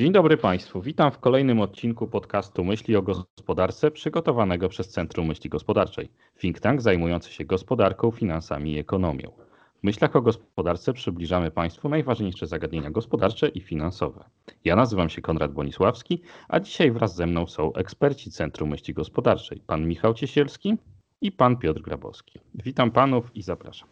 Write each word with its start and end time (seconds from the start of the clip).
Dzień 0.00 0.12
dobry 0.12 0.36
Państwu. 0.36 0.82
Witam 0.82 1.10
w 1.10 1.18
kolejnym 1.18 1.60
odcinku 1.60 2.06
podcastu 2.06 2.64
Myśli 2.64 2.96
o 2.96 3.02
Gospodarce 3.02 3.90
przygotowanego 3.90 4.68
przez 4.68 4.88
Centrum 4.88 5.26
Myśli 5.26 5.50
Gospodarczej, 5.50 6.10
think 6.38 6.60
tank 6.60 6.82
zajmujący 6.82 7.32
się 7.32 7.44
gospodarką, 7.44 8.10
finansami 8.10 8.72
i 8.72 8.78
ekonomią. 8.78 9.32
W 9.80 9.82
myślach 9.82 10.16
o 10.16 10.22
gospodarce 10.22 10.92
przybliżamy 10.92 11.50
Państwu 11.50 11.88
najważniejsze 11.88 12.46
zagadnienia 12.46 12.90
gospodarcze 12.90 13.48
i 13.48 13.60
finansowe. 13.60 14.24
Ja 14.64 14.76
nazywam 14.76 15.08
się 15.08 15.22
Konrad 15.22 15.52
Bonisławski, 15.52 16.22
a 16.48 16.60
dzisiaj 16.60 16.90
wraz 16.90 17.16
ze 17.16 17.26
mną 17.26 17.46
są 17.46 17.72
eksperci 17.72 18.30
Centrum 18.30 18.70
Myśli 18.70 18.94
Gospodarczej, 18.94 19.62
pan 19.66 19.88
Michał 19.88 20.14
Ciesielski 20.14 20.76
i 21.20 21.32
pan 21.32 21.56
Piotr 21.56 21.80
Grabowski. 21.80 22.38
Witam 22.54 22.90
panów 22.90 23.36
i 23.36 23.42
zapraszam. 23.42 23.88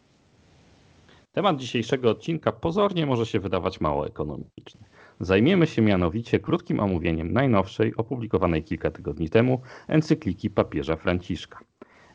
Temat 1.32 1.56
dzisiejszego 1.56 2.11
odcinka 2.11 2.52
pozornie 2.52 3.06
może 3.06 3.27
się 3.27 3.40
wydawać 3.40 3.80
mało 3.80 4.06
ekonomiczny. 4.06 4.84
Zajmiemy 5.21 5.66
się 5.66 5.82
mianowicie 5.82 6.41
krótkim 6.41 6.80
omówieniem 6.80 7.33
najnowszej, 7.33 7.97
opublikowanej 7.97 8.62
kilka 8.62 8.91
tygodni 8.91 9.30
temu, 9.30 9.61
encykliki 9.88 10.51
papieża 10.51 10.97
Franciszka. 10.97 11.59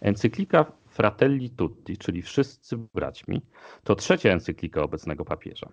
Encyklika 0.02 0.66
Fratelli 0.88 1.50
Tutti, 1.50 1.98
czyli 1.98 2.22
Wszyscy 2.22 2.78
Braćmi, 2.78 3.42
to 3.84 3.96
trzecia 3.96 4.30
encyklika 4.30 4.82
obecnego 4.82 5.26
papieża. 5.26 5.70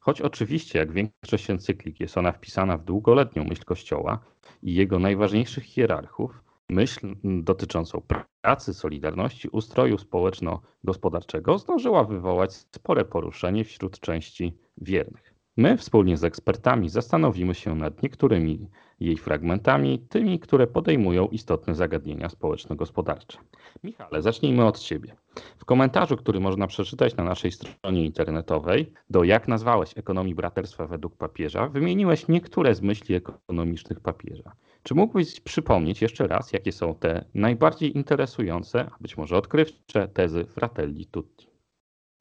Choć 0.00 0.20
oczywiście, 0.20 0.78
jak 0.78 0.92
większość 0.92 1.50
encyklik, 1.50 2.00
jest 2.00 2.18
ona 2.18 2.32
wpisana 2.32 2.78
w 2.78 2.84
długoletnią 2.84 3.44
myśl 3.44 3.64
Kościoła 3.64 4.18
i 4.62 4.74
jego 4.74 4.98
najważniejszych 4.98 5.64
hierarchów, 5.64 6.42
myśl 6.68 7.14
dotyczącą 7.24 8.02
pracy, 8.42 8.74
solidarności, 8.74 9.48
ustroju 9.48 9.98
społeczno-gospodarczego 9.98 11.58
zdążyła 11.58 12.04
wywołać 12.04 12.54
spore 12.54 13.04
poruszenie 13.04 13.64
wśród 13.64 14.00
części 14.00 14.58
wiernych. 14.78 15.31
My 15.56 15.76
wspólnie 15.76 16.16
z 16.16 16.24
ekspertami 16.24 16.88
zastanowimy 16.88 17.54
się 17.54 17.74
nad 17.74 18.02
niektórymi 18.02 18.68
jej 19.00 19.16
fragmentami, 19.16 19.98
tymi, 20.08 20.38
które 20.40 20.66
podejmują 20.66 21.28
istotne 21.28 21.74
zagadnienia 21.74 22.28
społeczno-gospodarcze. 22.28 23.38
Michale, 23.84 24.22
zacznijmy 24.22 24.64
od 24.64 24.78
Ciebie. 24.78 25.16
W 25.58 25.64
komentarzu, 25.64 26.16
który 26.16 26.40
można 26.40 26.66
przeczytać 26.66 27.16
na 27.16 27.24
naszej 27.24 27.52
stronie 27.52 28.04
internetowej, 28.04 28.92
do 29.10 29.24
jak 29.24 29.48
nazwałeś 29.48 29.98
ekonomii 29.98 30.34
braterstwa 30.34 30.86
według 30.86 31.16
papieża, 31.16 31.68
wymieniłeś 31.68 32.28
niektóre 32.28 32.74
z 32.74 32.82
myśli 32.82 33.14
ekonomicznych 33.14 34.00
papieża. 34.00 34.52
Czy 34.82 34.94
mógłbyś 34.94 35.40
przypomnieć 35.40 36.02
jeszcze 36.02 36.26
raz, 36.26 36.52
jakie 36.52 36.72
są 36.72 36.94
te 36.94 37.24
najbardziej 37.34 37.96
interesujące, 37.96 38.90
a 38.94 38.96
być 39.00 39.16
może 39.16 39.36
odkrywcze 39.36 40.08
tezy 40.08 40.44
Fratelli 40.44 41.06
Tutti? 41.06 41.46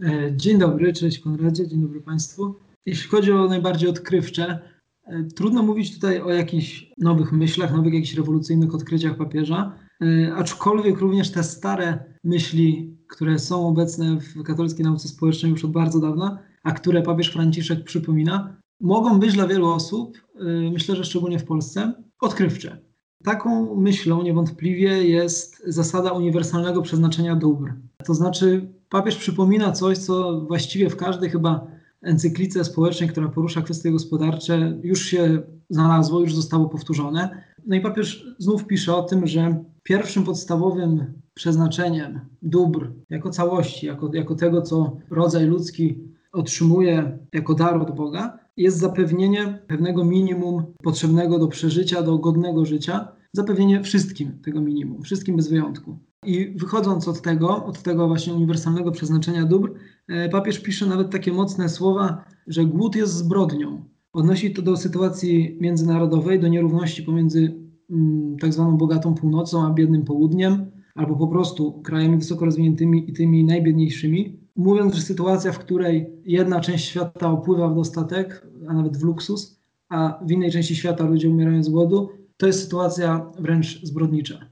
E, 0.04 0.36
dzień 0.36 0.58
dobry, 0.58 0.94
cześć 0.94 1.20
Konradzie, 1.20 1.68
dzień 1.68 1.82
dobry 1.82 2.02
Państwu. 2.02 2.71
Jeśli 2.86 3.10
chodzi 3.10 3.32
o 3.32 3.48
najbardziej 3.48 3.90
odkrywcze, 3.90 4.60
e, 5.04 5.24
trudno 5.24 5.64
mówić 5.64 5.94
tutaj 5.94 6.22
o 6.22 6.30
jakichś 6.30 6.92
nowych 6.98 7.32
myślach, 7.32 7.74
nowych 7.74 7.94
jakichś 7.94 8.16
rewolucyjnych 8.16 8.76
odkryciach 8.76 9.18
papieża, 9.18 9.76
e, 10.02 10.34
aczkolwiek 10.36 11.00
również 11.00 11.32
te 11.32 11.44
stare 11.44 12.04
myśli, 12.24 12.98
które 13.08 13.40
są 13.40 13.68
obecne 13.68 14.18
w 14.20 14.44
katolickiej 14.44 14.86
nauce 14.86 15.08
społecznej 15.08 15.52
już 15.52 15.66
od 15.66 15.72
bardzo 15.72 16.00
dawna, 16.00 16.40
a 16.64 16.72
które 16.72 17.02
papież 17.02 17.32
Franciszek 17.32 17.84
przypomina, 17.84 18.58
mogą 18.82 19.20
być 19.20 19.34
dla 19.34 19.48
wielu 19.48 19.68
osób, 19.68 20.18
e, 20.36 20.44
myślę, 20.72 20.96
że 20.96 21.04
szczególnie 21.04 21.40
w 21.40 21.46
Polsce, 21.46 21.94
odkrywcze. 22.20 22.78
Taką 23.24 23.76
myślą 23.76 24.24
niewątpliwie 24.24 25.04
jest 25.04 25.64
zasada 25.68 26.12
uniwersalnego 26.12 26.82
przeznaczenia 26.82 27.36
dóbr. 27.36 27.74
To 28.06 28.14
znaczy, 28.14 28.74
papież 28.90 29.16
przypomina 29.16 29.72
coś, 29.72 29.98
co 29.98 30.42
właściwie 30.42 30.90
w 30.90 30.96
każdej 30.96 31.30
chyba 31.30 31.68
encyklice 32.02 32.64
społecznej, 32.64 33.10
która 33.10 33.30
porusza 33.30 33.62
kwestie 33.62 33.92
gospodarcze, 33.92 34.80
już 34.84 35.06
się 35.06 35.42
znalazło, 35.70 36.20
już 36.20 36.36
zostało 36.36 36.70
powtórzone. 36.70 37.44
No 37.66 37.76
i 37.76 37.82
papież 37.82 38.36
znów 38.38 38.68
pisze 38.68 38.96
o 38.96 39.04
tym, 39.04 39.28
że 39.28 39.64
pierwszym 39.84 40.24
podstawowym 40.24 41.14
przeznaczeniem 41.34 42.20
dóbr 42.42 42.92
jako 43.10 43.30
całości, 43.30 43.86
jako, 43.86 44.10
jako 44.14 44.36
tego, 44.36 44.62
co 44.62 44.98
rodzaj 45.10 45.46
ludzki 45.46 46.00
otrzymuje 46.32 47.20
jako 47.34 47.54
dar 47.54 47.82
od 47.82 47.96
Boga, 47.96 48.40
jest 48.58 48.78
zapewnienie 48.78 49.60
pewnego 49.68 50.06
minimum 50.06 50.66
potrzebnego 50.84 51.40
do 51.40 51.48
przeżycia, 51.48 52.02
do 52.02 52.18
godnego 52.18 52.66
życia, 52.66 53.08
zapewnienie 53.34 53.84
wszystkim 53.84 54.40
tego 54.44 54.62
minimum, 54.62 55.02
wszystkim 55.02 55.36
bez 55.36 55.50
wyjątku. 55.50 56.00
I 56.26 56.54
wychodząc 56.56 57.08
od 57.08 57.22
tego, 57.22 57.66
od 57.66 57.82
tego 57.82 58.08
właśnie 58.08 58.34
uniwersalnego 58.34 58.92
przeznaczenia 58.92 59.46
dóbr, 59.46 59.74
e, 60.08 60.30
papież 60.30 60.60
pisze 60.60 60.86
nawet 60.86 61.10
takie 61.10 61.34
mocne 61.34 61.70
słowa, 61.70 62.26
że 62.48 62.66
głód 62.66 62.96
jest 62.96 63.14
zbrodnią. 63.14 63.86
Odnosi 64.14 64.54
to 64.54 64.62
do 64.62 64.78
sytuacji 64.78 65.58
międzynarodowej, 65.62 66.40
do 66.40 66.48
nierówności 66.48 67.04
pomiędzy 67.04 67.56
mm, 67.90 68.38
tak 68.38 68.54
zwaną 68.54 68.78
bogatą 68.78 69.16
północą 69.16 69.68
a 69.68 69.74
biednym 69.74 70.06
południem, 70.06 70.72
albo 70.96 71.16
po 71.16 71.28
prostu 71.28 71.82
krajami 71.82 72.18
wysoko 72.18 72.46
rozwiniętymi 72.46 73.10
i 73.10 73.14
tymi 73.14 73.44
najbiedniejszymi. 73.44 74.40
Mówiąc, 74.56 74.96
że 74.96 75.02
sytuacja, 75.02 75.52
w 75.52 75.60
której 75.60 76.10
jedna 76.26 76.60
część 76.60 76.86
świata 76.86 77.32
opływa 77.32 77.70
w 77.70 77.76
dostatek, 77.76 78.48
a 78.68 78.74
nawet 78.74 78.98
w 78.98 79.04
luksus, 79.04 79.60
a 79.90 80.20
w 80.26 80.32
innej 80.32 80.52
części 80.52 80.76
świata 80.76 81.06
ludzie 81.06 81.30
umierają 81.30 81.64
z 81.64 81.70
głodu, 81.70 82.10
to 82.38 82.48
jest 82.48 82.64
sytuacja 82.64 83.32
wręcz 83.40 83.84
zbrodnicza. 83.84 84.51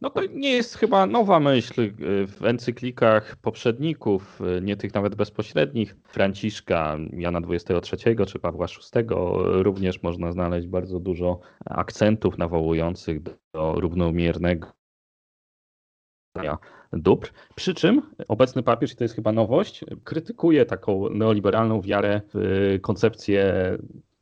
No 0.00 0.10
to 0.10 0.20
nie 0.26 0.50
jest 0.50 0.76
chyba 0.76 1.06
nowa 1.06 1.40
myśl 1.40 1.80
y, 1.80 1.92
w 2.26 2.44
encyklikach 2.44 3.36
poprzedników, 3.36 4.40
y, 4.40 4.60
nie 4.62 4.76
tych 4.76 4.94
nawet 4.94 5.14
bezpośrednich, 5.14 5.96
Franciszka, 6.04 6.96
Jana 7.12 7.40
XXIII 7.48 8.16
czy 8.26 8.38
Pawła 8.38 8.66
VI. 8.66 9.04
Również 9.44 10.02
można 10.02 10.32
znaleźć 10.32 10.66
bardzo 10.66 11.00
dużo 11.00 11.40
akcentów 11.64 12.38
nawołujących 12.38 13.22
do 13.22 13.74
równomiernego 13.76 14.72
dóbr. 16.92 17.30
Przy 17.54 17.74
czym 17.74 18.02
obecny 18.28 18.62
papież, 18.62 18.92
i 18.92 18.96
to 18.96 19.04
jest 19.04 19.14
chyba 19.14 19.32
nowość, 19.32 19.84
krytykuje 20.04 20.66
taką 20.66 21.10
neoliberalną 21.10 21.80
wiarę 21.80 22.20
w 22.34 22.78
koncepcję 22.82 23.52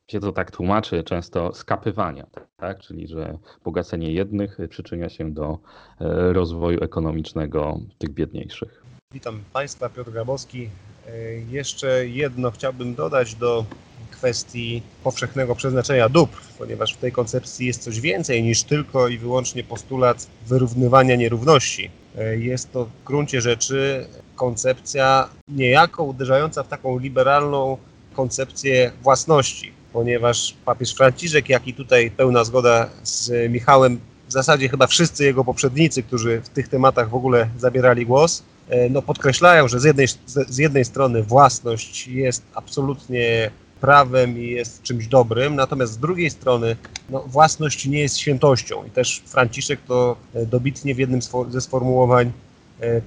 się 0.09 0.19
to 0.19 0.31
tak 0.31 0.51
tłumaczy 0.51 1.03
często 1.03 1.53
skapywania, 1.53 2.25
tak? 2.57 2.79
czyli 2.79 3.07
że 3.07 3.37
bogacenie 3.63 4.13
jednych 4.13 4.57
przyczynia 4.69 5.09
się 5.09 5.31
do 5.33 5.57
e, 6.01 6.33
rozwoju 6.33 6.83
ekonomicznego 6.83 7.79
tych 7.97 8.09
biedniejszych. 8.09 8.83
Witam 9.13 9.43
Państwa, 9.53 9.89
Piotr 9.89 10.11
Grabowski. 10.11 10.69
E, 11.07 11.11
jeszcze 11.33 12.07
jedno 12.07 12.51
chciałbym 12.51 12.95
dodać 12.95 13.35
do 13.35 13.65
kwestii 14.11 14.81
powszechnego 15.03 15.55
przeznaczenia 15.55 16.09
dóbr, 16.09 16.37
ponieważ 16.57 16.93
w 16.93 16.97
tej 16.97 17.11
koncepcji 17.11 17.67
jest 17.67 17.83
coś 17.83 17.99
więcej 18.01 18.43
niż 18.43 18.63
tylko 18.63 19.07
i 19.07 19.17
wyłącznie 19.17 19.63
postulat 19.63 20.27
wyrównywania 20.47 21.15
nierówności. 21.15 21.91
E, 22.17 22.37
jest 22.37 22.71
to 22.71 22.85
w 22.85 23.03
gruncie 23.05 23.41
rzeczy 23.41 24.07
koncepcja 24.35 25.29
niejako 25.47 26.03
uderzająca 26.03 26.63
w 26.63 26.67
taką 26.67 26.99
liberalną 26.99 27.77
koncepcję 28.13 28.91
własności 29.01 29.78
ponieważ 29.93 30.55
papież 30.65 30.93
Franciszek, 30.93 31.49
jak 31.49 31.67
i 31.67 31.73
tutaj 31.73 32.11
pełna 32.11 32.43
zgoda 32.43 32.89
z 33.03 33.51
Michałem, 33.51 33.99
w 34.27 34.31
zasadzie 34.31 34.69
chyba 34.69 34.87
wszyscy 34.87 35.23
jego 35.23 35.43
poprzednicy, 35.43 36.03
którzy 36.03 36.41
w 36.41 36.49
tych 36.49 36.67
tematach 36.67 37.09
w 37.09 37.15
ogóle 37.15 37.49
zabierali 37.57 38.05
głos, 38.05 38.43
e, 38.69 38.89
no 38.89 39.01
podkreślają, 39.01 39.67
że 39.67 39.79
z 39.79 39.83
jednej, 39.83 40.07
z 40.27 40.57
jednej 40.57 40.85
strony 40.85 41.23
własność 41.23 42.07
jest 42.07 42.43
absolutnie 42.53 43.51
prawem 43.81 44.39
i 44.39 44.47
jest 44.47 44.81
czymś 44.83 45.07
dobrym, 45.07 45.55
natomiast 45.55 45.93
z 45.93 45.97
drugiej 45.97 46.29
strony 46.29 46.75
no, 47.09 47.23
własność 47.27 47.85
nie 47.85 47.99
jest 47.99 48.17
świętością. 48.17 48.85
I 48.85 48.89
też 48.89 49.21
Franciszek 49.25 49.79
to 49.87 50.15
e, 50.33 50.45
dobitnie 50.45 50.95
w 50.95 50.99
jednym 50.99 51.19
ze 51.49 51.61
sformułowań 51.61 52.31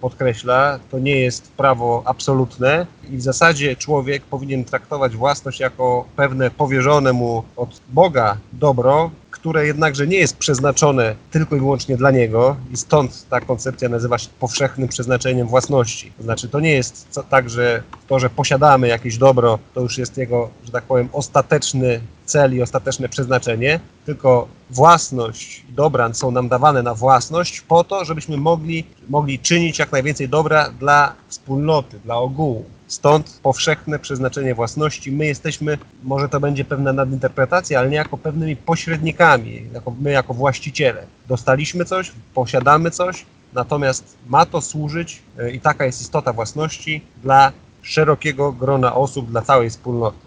podkreśla, 0.01 0.79
to 0.91 0.99
nie 0.99 1.21
jest 1.21 1.53
prawo 1.53 2.03
absolutne 2.05 2.87
i 3.11 3.17
w 3.17 3.23
zasadzie 3.23 3.77
człowiek 3.77 4.23
powinien 4.23 4.65
traktować 4.65 5.17
własność 5.17 5.61
jako 5.61 6.05
pewne 6.17 6.51
powierzone 6.51 7.13
mu 7.13 7.45
od 7.57 7.81
Boga 7.89 8.37
dobro, 8.53 9.11
które 9.43 9.67
jednakże 9.67 10.07
nie 10.07 10.17
jest 10.17 10.37
przeznaczone 10.37 11.15
tylko 11.31 11.57
i 11.57 11.59
wyłącznie 11.59 11.97
dla 11.97 12.11
niego 12.11 12.57
i 12.73 12.77
stąd 12.77 13.29
ta 13.29 13.41
koncepcja 13.41 13.89
nazywa 13.89 14.19
się 14.19 14.29
powszechnym 14.41 14.89
przeznaczeniem 14.89 15.49
własności. 15.49 16.13
To 16.17 16.23
znaczy 16.23 16.49
to 16.49 16.61
nie 16.61 16.73
jest 16.73 17.21
tak, 17.31 17.51
że 17.51 17.83
to, 18.09 18.19
że 18.19 18.31
posiadamy 18.31 18.89
jakieś 18.89 19.19
dobro, 19.19 19.59
to 19.75 19.81
już 19.81 19.99
jest 19.99 20.17
jego, 20.17 20.51
że 20.65 20.73
tak 20.73 20.85
powiem, 20.85 21.09
ostateczny 21.13 22.01
cel 22.25 22.57
i 22.57 22.63
ostateczne 22.63 23.09
przeznaczenie, 23.09 23.81
tylko 24.07 24.49
własność 24.71 25.65
i 25.71 25.73
dobra 25.73 26.15
są 26.15 26.31
nam 26.31 26.49
dawane 26.49 26.83
na 26.83 26.95
własność 26.95 27.61
po 27.61 27.85
to, 27.85 28.05
żebyśmy 28.05 28.37
mogli, 28.37 28.85
mogli 29.09 29.39
czynić 29.39 29.79
jak 29.79 29.93
najwięcej 29.93 30.29
dobra 30.29 30.71
dla 30.71 31.15
wspólnoty, 31.29 32.01
dla 32.05 32.17
ogółu. 32.17 32.65
Stąd 32.93 33.41
powszechne 33.43 33.99
przeznaczenie 33.99 34.55
własności. 34.55 35.13
My 35.13 35.27
jesteśmy, 35.27 35.79
może 36.03 36.29
to 36.29 36.41
będzie 36.41 36.65
pewna 36.65 36.93
nadinterpretacja, 36.93 37.79
ale 37.79 37.91
nie 37.91 37.97
jako 37.97 38.19
pewnymi 38.19 38.57
pośrednikami, 38.57 39.63
jako 39.75 39.95
my 40.01 40.11
jako 40.11 40.35
właściciele. 40.35 41.07
Dostaliśmy 41.29 41.85
coś, 41.85 42.13
posiadamy 42.35 42.91
coś, 42.91 43.27
natomiast 43.55 44.17
ma 44.29 44.47
to 44.47 44.61
służyć 44.61 45.23
e, 45.39 45.51
i 45.51 45.61
taka 45.61 45.85
jest 45.85 46.01
istota 46.01 46.33
własności 46.33 47.03
dla 47.23 47.53
szerokiego 47.83 48.53
grona 48.53 48.95
osób, 48.95 49.31
dla 49.31 49.43
całej 49.43 49.71
wspólnoty. 49.71 50.19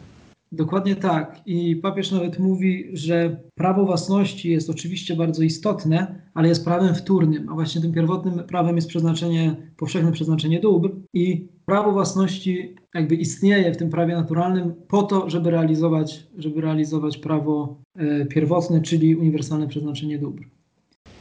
Dokładnie 0.51 0.95
tak. 0.95 1.41
I 1.45 1.75
papież 1.75 2.11
nawet 2.11 2.39
mówi, 2.39 2.89
że 2.93 3.37
prawo 3.55 3.85
własności 3.85 4.49
jest 4.49 4.69
oczywiście 4.69 5.15
bardzo 5.15 5.43
istotne, 5.43 6.21
ale 6.33 6.47
jest 6.47 6.65
prawem 6.65 6.95
wtórnym, 6.95 7.49
a 7.49 7.53
właśnie 7.53 7.81
tym 7.81 7.93
pierwotnym 7.93 8.39
prawem 8.39 8.75
jest 8.75 8.87
przeznaczenie, 8.87 9.55
powszechne 9.77 10.11
przeznaczenie 10.11 10.59
dóbr 10.59 10.91
i 11.13 11.54
prawo 11.65 11.91
własności 11.91 12.75
jakby 12.93 13.15
istnieje 13.15 13.73
w 13.73 13.77
tym 13.77 13.89
prawie 13.89 14.15
naturalnym 14.15 14.73
po 14.87 15.03
to, 15.03 15.29
żeby 15.29 15.51
realizować, 15.51 16.27
żeby 16.37 16.61
realizować 16.61 17.17
prawo 17.17 17.77
e, 17.95 18.25
pierwotne, 18.25 18.81
czyli 18.81 19.15
uniwersalne 19.15 19.67
przeznaczenie 19.67 20.19
dóbr. 20.19 20.43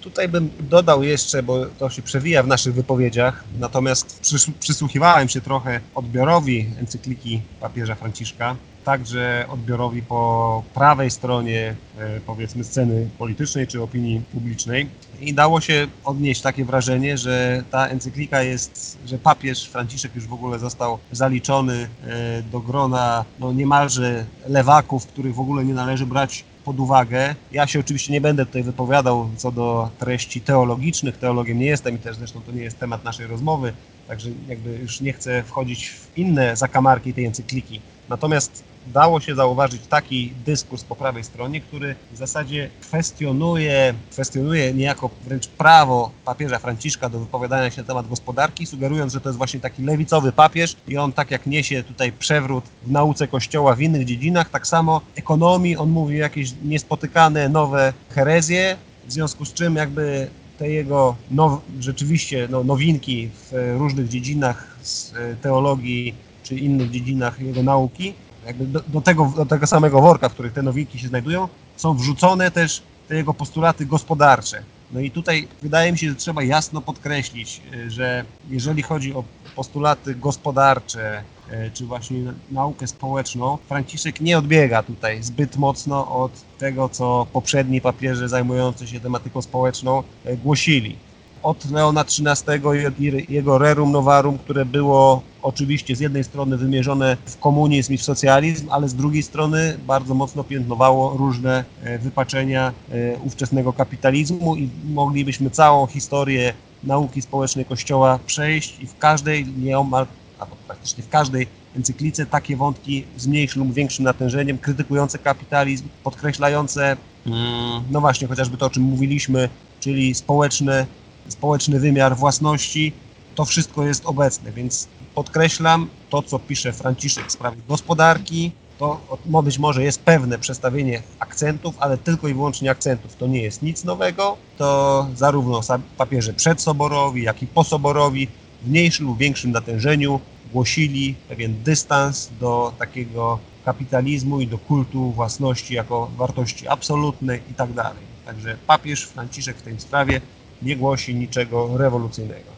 Tutaj 0.05 0.29
bym 0.29 0.51
dodał 0.61 1.03
jeszcze, 1.03 1.43
bo 1.43 1.67
to 1.67 1.91
się 1.91 2.03
przewija 2.03 2.43
w 2.43 2.47
naszych 2.47 2.75
wypowiedziach, 2.75 3.45
natomiast 3.61 4.21
przysłuchiwałem 4.61 5.29
się 5.29 5.41
trochę 5.41 5.81
odbiorowi 5.95 6.67
encykliki 6.81 7.41
papieża 7.61 7.95
Franciszka, 7.95 8.57
także 8.85 9.47
odbiorowi 9.49 10.03
po 10.03 10.63
prawej 10.75 11.11
stronie, 11.11 11.75
e, 11.99 12.21
powiedzmy, 12.27 12.65
sceny 12.65 13.09
politycznej 13.19 13.67
czy 13.67 13.83
opinii 13.83 14.23
publicznej. 14.33 14.87
I 15.21 15.35
dało 15.35 15.61
się 15.61 15.87
odnieść 16.05 16.41
takie 16.41 16.65
wrażenie, 16.65 17.19
że 17.19 17.63
ta 17.71 17.89
encyklika 17.89 18.43
jest, 18.43 18.99
że 19.07 19.19
papież 19.19 19.69
Franciszek 19.69 20.15
już 20.15 20.27
w 20.27 20.33
ogóle 20.33 20.59
został 20.59 20.99
zaliczony 21.13 21.89
e, 22.07 22.43
do 22.43 22.61
grona 22.61 23.25
no, 23.39 23.53
niemalże 23.53 24.25
lewaków, 24.49 25.07
których 25.07 25.35
w 25.35 25.41
ogóle 25.41 25.65
nie 25.65 25.75
należy 25.75 26.07
brać 26.07 26.45
pod 26.65 26.81
uwagę. 26.81 27.35
Ja 27.53 27.67
się 27.67 27.81
oczywiście 27.81 28.13
nie 28.13 28.21
będę 28.21 28.47
tutaj 28.47 28.63
wypowiadał 28.63 29.31
co 29.37 29.53
do 29.53 29.91
treści 29.99 30.41
teologicznych, 30.41 31.19
teologiem 31.19 31.59
nie 31.59 31.67
jestem 31.67 31.95
i 31.95 31.99
też 31.99 32.17
zresztą 32.17 32.41
to 32.43 32.53
nie 32.53 32.63
jest 32.63 32.79
temat 32.79 33.05
naszej 33.05 33.27
rozmowy, 33.27 33.73
także 34.09 34.31
jakby 34.49 34.71
już 34.71 35.01
nie 35.01 35.13
chcę 35.13 35.43
wchodzić 35.43 35.89
w 35.89 36.19
inne 36.19 36.57
zakamarki 36.57 37.13
tej 37.15 37.25
encykliki. 37.25 37.81
Natomiast 38.09 38.65
dało 38.87 39.21
się 39.21 39.35
zauważyć 39.35 39.83
taki 39.87 40.33
dyskurs 40.47 40.85
po 40.85 40.97
prawej 40.97 41.25
stronie, 41.25 41.61
który 41.61 41.95
w 42.13 42.17
zasadzie 42.17 42.71
kwestionuje, 42.81 43.95
kwestionuje 44.11 44.75
niejako 44.75 45.11
wręcz 45.25 45.49
prawo 45.49 46.11
papieża 46.25 46.59
Franciszka 46.59 47.09
do 47.09 47.19
wypowiadania 47.19 47.71
się 47.71 47.83
na 47.83 47.89
temat 47.89 48.09
gospodarki, 48.09 48.67
sugerując, 48.67 49.13
że 49.13 49.21
to 49.21 49.29
jest 49.29 49.39
właśnie 49.39 49.61
taki 49.61 49.83
lewicowy 49.83 50.33
papież 50.33 50.77
i 50.89 50.97
on 50.97 51.13
tak 51.13 51.31
jak 51.31 51.47
niesie 51.47 51.83
tutaj 51.83 52.13
przewrót 52.13 52.65
w 52.83 52.91
nauce 52.91 53.29
Kościoła 53.29 53.75
w 53.75 53.81
innych 53.81 54.05
dziedzinach, 54.05 54.51
tak 54.51 54.67
samo 54.67 55.01
ekonomii, 55.17 55.77
on 55.77 55.91
mówi 55.91 56.19
jakieś 56.19 56.53
niespotykane 56.65 57.49
nowe 57.49 57.93
herezje, 58.11 58.77
w 59.07 59.13
związku 59.13 59.45
z 59.45 59.55
czym 59.55 59.77
jakby 59.77 60.29
te 60.59 60.71
jego 60.71 61.17
now, 61.31 61.61
rzeczywiście 61.81 62.49
no, 62.51 62.65
nowinki 62.65 63.29
w 63.29 63.75
różnych 63.79 64.09
dziedzinach 64.09 64.77
z 64.83 65.15
teologii 65.41 66.15
czy 66.43 66.55
innych 66.57 66.91
dziedzinach 66.91 67.41
jego 67.41 67.63
nauki 67.63 68.15
jakby 68.47 68.67
do, 68.67 68.81
do, 68.89 69.01
tego, 69.01 69.33
do 69.37 69.47
tego 69.47 69.67
samego 69.67 70.01
worka, 70.01 70.29
w 70.29 70.33
których 70.33 70.53
te 70.53 70.63
nowinki 70.63 70.99
się 70.99 71.09
znajdują, 71.09 71.49
są 71.77 71.95
wrzucone 71.95 72.51
też 72.51 72.83
te 73.09 73.17
jego 73.17 73.35
postulaty 73.35 73.87
gospodarcze. 73.87 74.63
No 74.93 75.01
i 75.01 75.11
tutaj 75.11 75.49
wydaje 75.63 75.93
mi 75.93 75.99
się, 75.99 76.09
że 76.09 76.15
trzeba 76.15 76.43
jasno 76.43 76.81
podkreślić, 76.81 77.63
y, 77.75 77.91
że 77.91 78.25
jeżeli 78.51 78.83
chodzi 78.83 79.15
o 79.15 79.25
postulaty 79.57 80.15
gospodarcze, 80.15 81.23
y, 81.53 81.71
czy 81.75 81.87
właśnie 81.87 82.33
naukę 82.51 82.87
społeczną, 82.87 83.59
Franciszek 83.69 84.21
nie 84.21 84.39
odbiega 84.39 84.83
tutaj 84.83 85.23
zbyt 85.23 85.57
mocno 85.57 86.23
od 86.23 86.33
tego, 86.59 86.89
co 86.89 87.27
poprzedni 87.33 87.81
papieże 87.81 88.29
zajmujący 88.29 88.87
się 88.87 89.01
tematyką 89.01 89.43
społeczną 89.43 90.03
y, 90.27 90.37
głosili 90.37 90.97
od 91.45 91.65
XIII 91.65 92.61
i 92.99 93.33
jego 93.33 93.59
Rerum 93.59 93.93
Novarum, 93.93 94.39
które 94.39 94.65
było 94.65 95.23
oczywiście 95.43 95.97
z 95.97 96.01
jednej 96.01 96.25
strony 96.25 96.57
wymierzone 96.57 97.17
w 97.27 97.39
komunizm 97.39 97.93
i 97.93 97.99
w 97.99 98.03
socjalizm, 98.03 98.71
ale 98.71 98.89
z 98.89 98.95
drugiej 98.95 99.23
strony 99.23 99.79
bardzo 99.87 100.15
mocno 100.15 100.45
piętnowało 100.45 101.17
różne 101.17 101.65
e, 101.83 101.99
wypaczenia 101.99 102.73
e, 102.93 103.19
ówczesnego 103.19 103.73
kapitalizmu 103.73 104.57
i 104.57 104.71
moglibyśmy 104.85 105.51
całą 105.51 105.87
historię 105.87 106.55
nauki 106.85 107.23
społecznej 107.23 107.65
Kościoła 107.65 108.19
przejść 108.27 108.81
i 108.81 108.87
w 108.87 108.99
każdej 108.99 109.47
nieomal, 109.47 110.07
albo 110.39 110.57
praktycznie 110.67 111.05
w 111.05 111.09
każdej 111.09 111.47
encyklice 111.77 112.27
takie 112.27 112.57
wątki 112.57 113.05
z 113.17 113.27
mniejszym 113.27 113.63
lub 113.63 113.73
większym 113.73 114.05
natężeniem, 114.05 114.59
krytykujące 114.59 115.19
kapitalizm, 115.19 115.85
podkreślające, 116.05 116.97
mm, 117.27 117.83
no 117.91 118.01
właśnie, 118.01 118.29
chociażby 118.29 118.57
to, 118.57 118.67
o 118.67 118.71
czym 118.71 118.83
mówiliśmy, 118.83 119.49
czyli 119.81 120.15
społeczne 120.15 120.87
społeczny 121.29 121.81
wymiar 121.81 122.17
własności, 122.17 122.93
to 123.35 123.45
wszystko 123.45 123.85
jest 123.85 124.07
obecne, 124.07 124.53
więc 124.53 124.89
podkreślam 125.15 125.89
to, 126.11 126.23
co 126.23 126.39
pisze 126.39 126.73
Franciszek 126.73 127.27
w 127.27 127.33
sprawie 127.33 127.57
gospodarki, 127.69 128.53
to 128.79 129.01
być 129.45 129.59
może 129.59 129.85
jest 129.85 130.01
pewne 130.03 130.39
przestawienie 130.39 131.03
akcentów, 131.19 131.75
ale 131.79 131.99
tylko 131.99 132.29
i 132.29 132.35
wyłącznie 132.35 132.71
akcentów. 132.71 133.17
To 133.17 133.27
nie 133.27 133.43
jest 133.43 133.63
nic 133.63 133.85
nowego, 133.85 134.37
to 134.59 135.07
zarówno 135.15 135.61
papieże 135.97 136.33
przedsoborowi, 136.33 137.23
jak 137.23 137.43
i 137.43 137.47
posoborowi 137.47 138.29
w 138.63 138.69
mniejszym 138.69 139.07
lub 139.07 139.19
większym 139.19 139.51
natężeniu 139.51 140.21
głosili 140.53 141.15
pewien 141.29 141.63
dystans 141.63 142.31
do 142.41 142.73
takiego 142.79 143.39
kapitalizmu 143.65 144.41
i 144.41 144.47
do 144.47 144.59
kultu 144.59 145.11
własności 145.11 145.75
jako 145.75 146.11
wartości 146.17 146.69
absolutnej 146.69 147.41
i 147.51 147.55
tak 147.55 147.73
dalej. 147.73 148.03
Także 148.27 148.57
papież 148.67 149.05
Franciszek 149.05 149.57
w 149.57 149.63
tej 149.63 149.81
sprawie 149.81 150.21
nie 150.63 150.77
głosi 150.77 151.15
niczego 151.15 151.79
rewolucyjnego. 151.79 152.51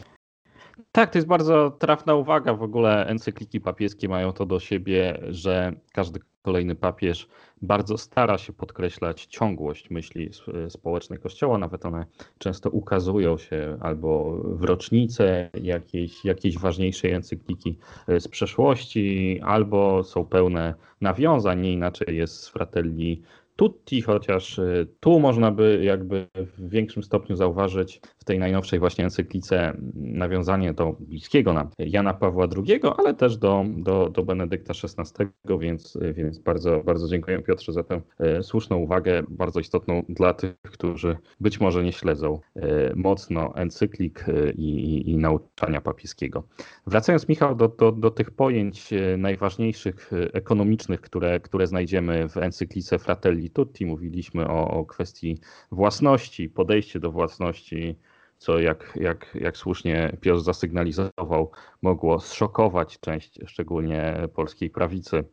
Tak, 0.91 1.11
to 1.11 1.17
jest 1.17 1.27
bardzo 1.27 1.71
trafna 1.71 2.15
uwaga. 2.15 2.53
W 2.53 2.63
ogóle 2.63 3.07
encykliki 3.07 3.61
papieskie 3.61 4.09
mają 4.09 4.33
to 4.33 4.45
do 4.45 4.59
siebie, 4.59 5.19
że 5.29 5.73
każdy 5.93 6.19
kolejny 6.41 6.75
papież 6.75 7.27
bardzo 7.61 7.97
stara 7.97 8.37
się 8.37 8.53
podkreślać 8.53 9.25
ciągłość 9.25 9.89
myśli 9.89 10.29
społecznej 10.69 11.19
Kościoła. 11.19 11.57
Nawet 11.57 11.85
one 11.85 12.05
często 12.37 12.69
ukazują 12.69 13.37
się 13.37 13.77
albo 13.81 14.37
w 14.43 14.63
rocznicę 14.63 15.49
jakiejś, 15.61 16.25
jakiejś 16.25 16.57
ważniejszej 16.57 17.11
encykliki 17.11 17.77
z 18.07 18.27
przeszłości, 18.27 19.39
albo 19.43 20.03
są 20.03 20.25
pełne 20.25 20.73
nawiązań. 21.01 21.61
Nie 21.61 21.73
inaczej 21.73 22.17
jest 22.17 22.43
z 22.43 22.47
Fratelli 22.47 23.21
tutti, 23.57 24.01
chociaż 24.01 24.59
y, 24.59 24.87
tu 24.99 25.19
można 25.19 25.51
by 25.51 25.79
jakby 25.83 26.27
w 26.35 26.69
większym 26.69 27.03
stopniu 27.03 27.35
zauważyć 27.35 28.01
tej 28.27 28.39
najnowszej 28.39 28.79
właśnie 28.79 29.03
encyklice 29.03 29.77
nawiązanie 29.95 30.73
do 30.73 30.95
bliskiego 30.99 31.53
nam 31.53 31.69
Jana 31.79 32.13
Pawła 32.13 32.47
II, 32.57 32.81
ale 32.97 33.13
też 33.13 33.37
do, 33.37 33.65
do, 33.77 34.09
do 34.09 34.23
Benedykta 34.23 34.73
XVI, 34.83 35.25
więc, 35.59 35.97
więc 36.13 36.39
bardzo, 36.39 36.83
bardzo 36.83 37.07
dziękuję 37.07 37.39
Piotrze 37.39 37.73
za 37.73 37.83
tę 37.83 38.01
y, 38.39 38.43
słuszną 38.43 38.77
uwagę, 38.77 39.23
bardzo 39.29 39.59
istotną 39.59 40.03
dla 40.09 40.33
tych, 40.33 40.55
którzy 40.61 41.17
być 41.39 41.59
może 41.59 41.83
nie 41.83 41.91
śledzą 41.91 42.39
y, 42.55 42.61
mocno 42.95 43.55
encyklik 43.55 44.25
i, 44.55 44.69
i, 44.69 45.11
i 45.11 45.17
nauczania 45.17 45.81
papieskiego. 45.81 46.43
Wracając 46.87 47.27
Michał 47.27 47.55
do, 47.55 47.67
do, 47.67 47.91
do 47.91 48.11
tych 48.11 48.31
pojęć 48.31 48.89
najważniejszych 49.17 50.11
ekonomicznych, 50.33 51.01
które, 51.01 51.39
które 51.39 51.67
znajdziemy 51.67 52.29
w 52.29 52.37
encyklice 52.37 52.99
Fratelli 52.99 53.49
Tutti, 53.49 53.85
mówiliśmy 53.85 54.47
o, 54.47 54.71
o 54.71 54.85
kwestii 54.85 55.37
własności, 55.71 56.49
podejście 56.49 56.99
do 56.99 57.11
własności, 57.11 57.95
co 58.37 58.59
jak, 58.59 58.93
jak, 58.95 59.37
jak 59.41 59.57
słusznie 59.57 60.17
Piotr 60.21 60.41
zasygnalizował, 60.41 61.51
mogło 61.81 62.19
zszokować 62.19 62.99
część 62.99 63.39
szczególnie 63.45 64.27
polskiej 64.33 64.69
prawicy, 64.69 65.23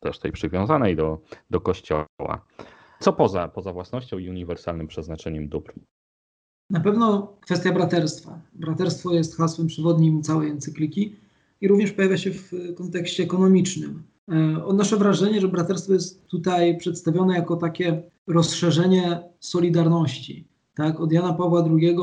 też 0.00 0.18
tej 0.18 0.32
przywiązanej 0.32 0.96
do, 0.96 1.20
do 1.50 1.60
kościoła. 1.60 2.46
Co 3.00 3.12
poza, 3.12 3.48
poza 3.48 3.72
własnością 3.72 4.18
i 4.18 4.28
uniwersalnym 4.28 4.86
przeznaczeniem 4.86 5.48
dóbr? 5.48 5.72
Na 6.70 6.80
pewno 6.80 7.36
kwestia 7.40 7.72
braterstwa. 7.72 8.40
Braterstwo 8.54 9.12
jest 9.12 9.36
hasłem 9.36 9.66
przewodnim 9.66 10.22
całej 10.22 10.50
encykliki 10.50 11.16
i 11.60 11.68
również 11.68 11.92
pojawia 11.92 12.16
się 12.16 12.30
w 12.30 12.52
kontekście 12.76 13.22
ekonomicznym. 13.22 14.02
E, 14.32 14.64
odnoszę 14.64 14.96
wrażenie, 14.96 15.40
że 15.40 15.48
braterstwo 15.48 15.92
jest 15.92 16.26
tutaj 16.26 16.76
przedstawione 16.76 17.34
jako 17.34 17.56
takie 17.56 18.02
rozszerzenie 18.26 19.22
solidarności. 19.40 20.48
Tak, 20.78 21.00
od 21.00 21.12
Jana 21.12 21.32
Pawła 21.32 21.64
II 21.80 21.96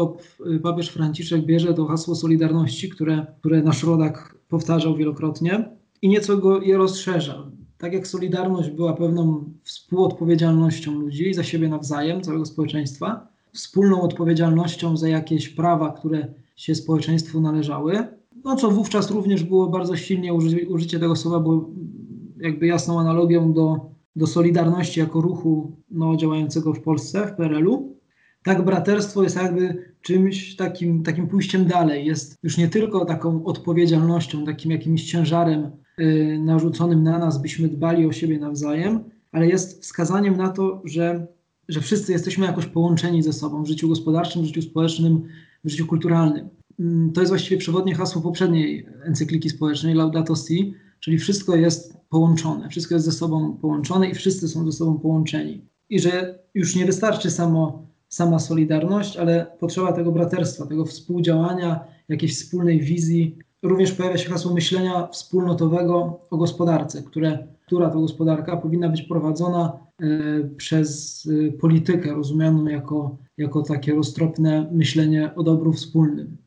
papież 0.64 0.90
Franciszek 0.90 1.46
bierze 1.46 1.74
to 1.74 1.86
hasło 1.86 2.16
solidarności, 2.16 2.90
które, 2.90 3.26
które 3.40 3.62
nasz 3.62 3.84
rodak 3.84 4.36
powtarzał 4.50 4.96
wielokrotnie 4.96 5.70
i 6.02 6.10
nieco 6.10 6.38
go 6.38 6.62
je 6.62 6.78
rozszerza. 6.78 7.52
Tak 7.78 7.94
jak 7.94 8.08
solidarność 8.08 8.70
była 8.70 8.94
pewną 8.94 9.44
współodpowiedzialnością 9.64 11.00
ludzi 11.00 11.34
za 11.34 11.44
siebie 11.44 11.70
nawzajem, 11.70 12.22
całego 12.22 12.46
społeczeństwa, 12.46 13.28
wspólną 13.54 14.02
odpowiedzialnością 14.02 14.98
za 14.98 15.10
jakieś 15.10 15.50
prawa, 15.50 15.92
które 15.92 16.28
się 16.56 16.76
społeczeństwu 16.76 17.42
należały, 17.42 18.08
no 18.44 18.56
co 18.56 18.72
wówczas 18.72 19.12
również 19.12 19.44
było 19.44 19.68
bardzo 19.68 19.96
silnie 19.96 20.34
uży, 20.34 20.68
użycie 20.70 21.00
tego 21.00 21.16
słowa, 21.16 21.40
bo 21.40 21.70
jakby 22.40 22.68
jasną 22.68 23.00
analogią 23.00 23.54
do, 23.54 23.80
do 24.16 24.28
Solidarności 24.28 25.00
jako 25.00 25.22
ruchu 25.22 25.72
no, 25.92 26.16
działającego 26.16 26.74
w 26.74 26.82
Polsce, 26.82 27.28
w 27.28 27.36
PRL-u. 27.36 27.96
Tak 28.46 28.66
braterstwo 28.66 29.24
jest 29.24 29.36
jakby 29.36 29.94
czymś 30.02 30.56
takim, 30.56 31.04
takim 31.04 31.28
pójściem 31.28 31.66
dalej. 31.66 32.06
Jest 32.06 32.36
już 32.44 32.58
nie 32.58 32.68
tylko 32.68 33.06
taką 33.06 33.46
odpowiedzialnością, 33.46 34.46
takim 34.46 34.72
jakimś 34.72 35.04
ciężarem 35.04 35.72
y, 36.00 36.40
narzuconym 36.42 37.04
na 37.04 37.20
nas, 37.20 37.42
byśmy 37.42 37.68
dbali 37.68 38.06
o 38.06 38.12
siebie 38.12 38.40
nawzajem, 38.40 39.04
ale 39.32 39.48
jest 39.48 39.82
wskazaniem 39.84 40.38
na 40.38 40.50
to, 40.50 40.82
że, 40.86 41.28
że 41.70 41.82
wszyscy 41.82 42.12
jesteśmy 42.12 42.46
jakoś 42.46 42.66
połączeni 42.66 43.24
ze 43.24 43.34
sobą 43.34 43.64
w 43.64 43.68
życiu 43.68 43.88
gospodarczym, 43.88 44.42
w 44.42 44.46
życiu 44.46 44.62
społecznym, 44.62 45.24
w 45.64 45.70
życiu 45.70 45.88
kulturalnym. 45.88 46.50
Mm, 46.80 47.12
to 47.12 47.22
jest 47.22 47.32
właściwie 47.32 47.58
przewodnie 47.58 47.96
hasło 47.96 48.22
poprzedniej 48.22 48.88
encykliki 49.04 49.50
społecznej 49.50 49.96
Laudato 49.96 50.36
Si, 50.36 50.74
czyli 51.00 51.18
wszystko 51.18 51.56
jest 51.56 51.98
połączone, 52.10 52.70
wszystko 52.70 52.96
jest 52.96 53.06
ze 53.06 53.12
sobą 53.12 53.58
połączone 53.62 54.10
i 54.10 54.16
wszyscy 54.16 54.48
są 54.48 54.66
ze 54.66 54.72
sobą 54.72 55.00
połączeni. 55.00 55.62
I 55.90 56.00
że 56.00 56.40
już 56.54 56.76
nie 56.76 56.86
wystarczy 56.86 57.32
samo, 57.32 57.86
sama 58.10 58.40
solidarność, 58.40 59.18
ale 59.18 59.46
potrzeba 59.60 59.94
tego 59.94 60.12
braterstwa, 60.12 60.66
tego 60.66 60.86
współdziałania, 60.86 61.80
jakiejś 62.10 62.36
wspólnej 62.36 62.80
wizji. 62.80 63.38
Również 63.64 63.92
pojawia 63.92 64.18
się 64.18 64.30
hasło 64.30 64.54
myślenia 64.54 65.08
wspólnotowego 65.08 66.20
o 66.30 66.38
gospodarce, 66.38 67.04
które, 67.04 67.48
która 67.66 67.90
to 67.90 68.00
gospodarka 68.00 68.58
powinna 68.58 68.90
być 68.90 69.02
prowadzona 69.02 69.80
y, 70.02 70.50
przez 70.58 71.26
y, 71.26 71.58
politykę 71.62 72.14
rozumianą 72.14 72.66
jako, 72.66 73.18
jako 73.38 73.62
takie 73.62 73.96
roztropne 73.96 74.70
myślenie 74.72 75.36
o 75.36 75.44
dobru 75.44 75.74
wspólnym. 75.74 76.38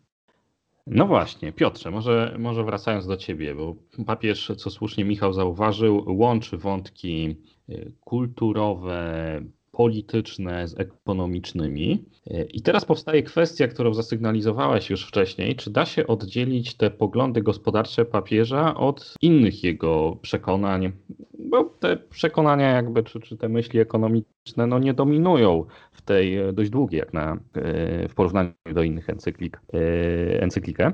No 0.91 1.07
właśnie, 1.07 1.53
Piotrze, 1.53 1.91
może, 1.91 2.37
może 2.39 2.65
wracając 2.65 3.07
do 3.07 3.17
ciebie, 3.17 3.55
bo 3.55 3.77
papież, 4.07 4.53
co 4.57 4.71
słusznie 4.71 5.05
Michał 5.05 5.33
zauważył, 5.33 6.05
łączy 6.07 6.57
wątki 6.57 7.37
y, 7.69 7.93
kulturowe, 8.01 9.41
polityczne 9.79 10.69
z 10.69 10.81
ekonomicznymi. 10.81 12.05
I 12.53 12.63
teraz 12.63 12.85
powstaje 12.85 13.23
kwestia, 13.23 13.69
którą 13.69 13.95
zasygnalizowałeś 13.95 14.91
już 14.91 15.07
wcześniej, 15.07 15.57
czy 15.57 15.71
da 15.71 15.87
się 15.87 16.07
oddzielić 16.07 16.77
te 16.77 16.91
poglądy 16.91 17.43
gospodarcze 17.43 18.05
papieża 18.05 18.75
od 18.75 19.15
innych 19.23 19.65
jego 19.65 20.17
przekonań, 20.23 20.93
bo 21.39 21.65
te 21.65 21.97
przekonania 21.97 22.71
jakby, 22.71 23.03
czy, 23.03 23.21
czy 23.21 23.37
te 23.37 23.49
myśli 23.49 23.81
ekonomiczne 23.81 24.67
no 24.67 24.79
nie 24.79 24.95
dominują 24.95 25.65
w 25.93 26.03
tej 26.03 26.39
e, 26.39 26.53
dość 26.53 26.71
długiej, 26.71 26.99
jak 26.99 27.13
na, 27.13 27.33
e, 27.33 28.09
w 28.09 28.15
porównaniu 28.15 28.53
do 28.75 28.83
innych 28.83 29.11
encyklik, 29.11 29.61
e, 29.75 30.43
encyklikę. 30.43 30.93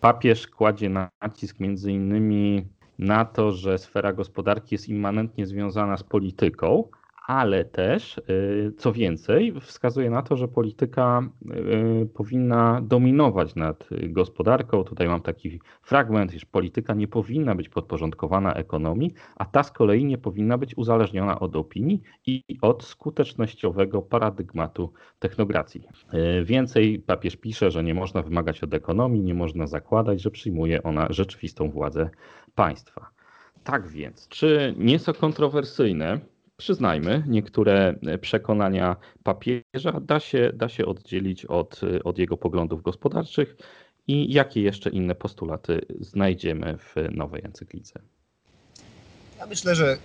Papież 0.00 0.46
kładzie 0.46 0.90
nacisk 1.20 1.60
między 1.60 1.92
innymi 1.92 2.68
na 2.98 3.24
to, 3.24 3.52
że 3.52 3.78
sfera 3.78 4.12
gospodarki 4.12 4.74
jest 4.74 4.88
immanentnie 4.88 5.46
związana 5.46 5.96
z 5.96 6.02
polityką, 6.02 6.88
ale 7.26 7.64
też, 7.64 8.18
y, 8.18 8.72
co 8.78 8.92
więcej, 8.92 9.54
wskazuje 9.60 10.10
na 10.10 10.22
to, 10.22 10.36
że 10.36 10.48
polityka 10.48 11.28
y, 12.02 12.06
powinna 12.14 12.80
dominować 12.82 13.54
nad 13.54 13.88
gospodarką. 14.08 14.84
Tutaj 14.84 15.08
mam 15.08 15.22
taki 15.22 15.60
fragment, 15.82 16.34
iż 16.34 16.44
polityka 16.44 16.94
nie 16.94 17.08
powinna 17.08 17.54
być 17.54 17.68
podporządkowana 17.68 18.54
ekonomii, 18.54 19.14
a 19.36 19.44
ta 19.44 19.62
z 19.62 19.72
kolei 19.72 20.04
nie 20.04 20.18
powinna 20.18 20.58
być 20.58 20.76
uzależniona 20.76 21.40
od 21.40 21.56
opinii 21.56 22.02
i 22.26 22.42
od 22.62 22.84
skutecznościowego 22.84 24.02
paradygmatu 24.02 24.92
technokracji. 25.18 25.82
Y, 26.40 26.44
więcej 26.44 26.98
papież 26.98 27.36
pisze, 27.36 27.70
że 27.70 27.84
nie 27.84 27.94
można 27.94 28.22
wymagać 28.22 28.64
od 28.64 28.74
ekonomii, 28.74 29.22
nie 29.22 29.34
można 29.34 29.66
zakładać, 29.66 30.22
że 30.22 30.30
przyjmuje 30.30 30.82
ona 30.82 31.06
rzeczywistą 31.10 31.70
władzę 31.70 32.10
państwa. 32.54 33.10
Tak 33.64 33.88
więc, 33.88 34.28
czy 34.28 34.74
nieco 34.78 35.14
kontrowersyjne 35.14 36.33
przyznajmy, 36.56 37.24
niektóre 37.26 37.94
przekonania 38.20 38.96
papieża 39.22 40.00
da 40.00 40.20
się, 40.20 40.50
da 40.54 40.68
się 40.68 40.86
oddzielić 40.86 41.46
od, 41.46 41.80
od 42.04 42.18
jego 42.18 42.36
poglądów 42.36 42.82
gospodarczych 42.82 43.56
i 44.06 44.32
jakie 44.32 44.62
jeszcze 44.62 44.90
inne 44.90 45.14
postulaty 45.14 45.80
znajdziemy 46.00 46.78
w 46.78 46.94
nowej 47.10 47.42
encyklice. 47.44 48.00
Ja 49.38 49.46
myślę, 49.46 49.74
że 49.74 49.96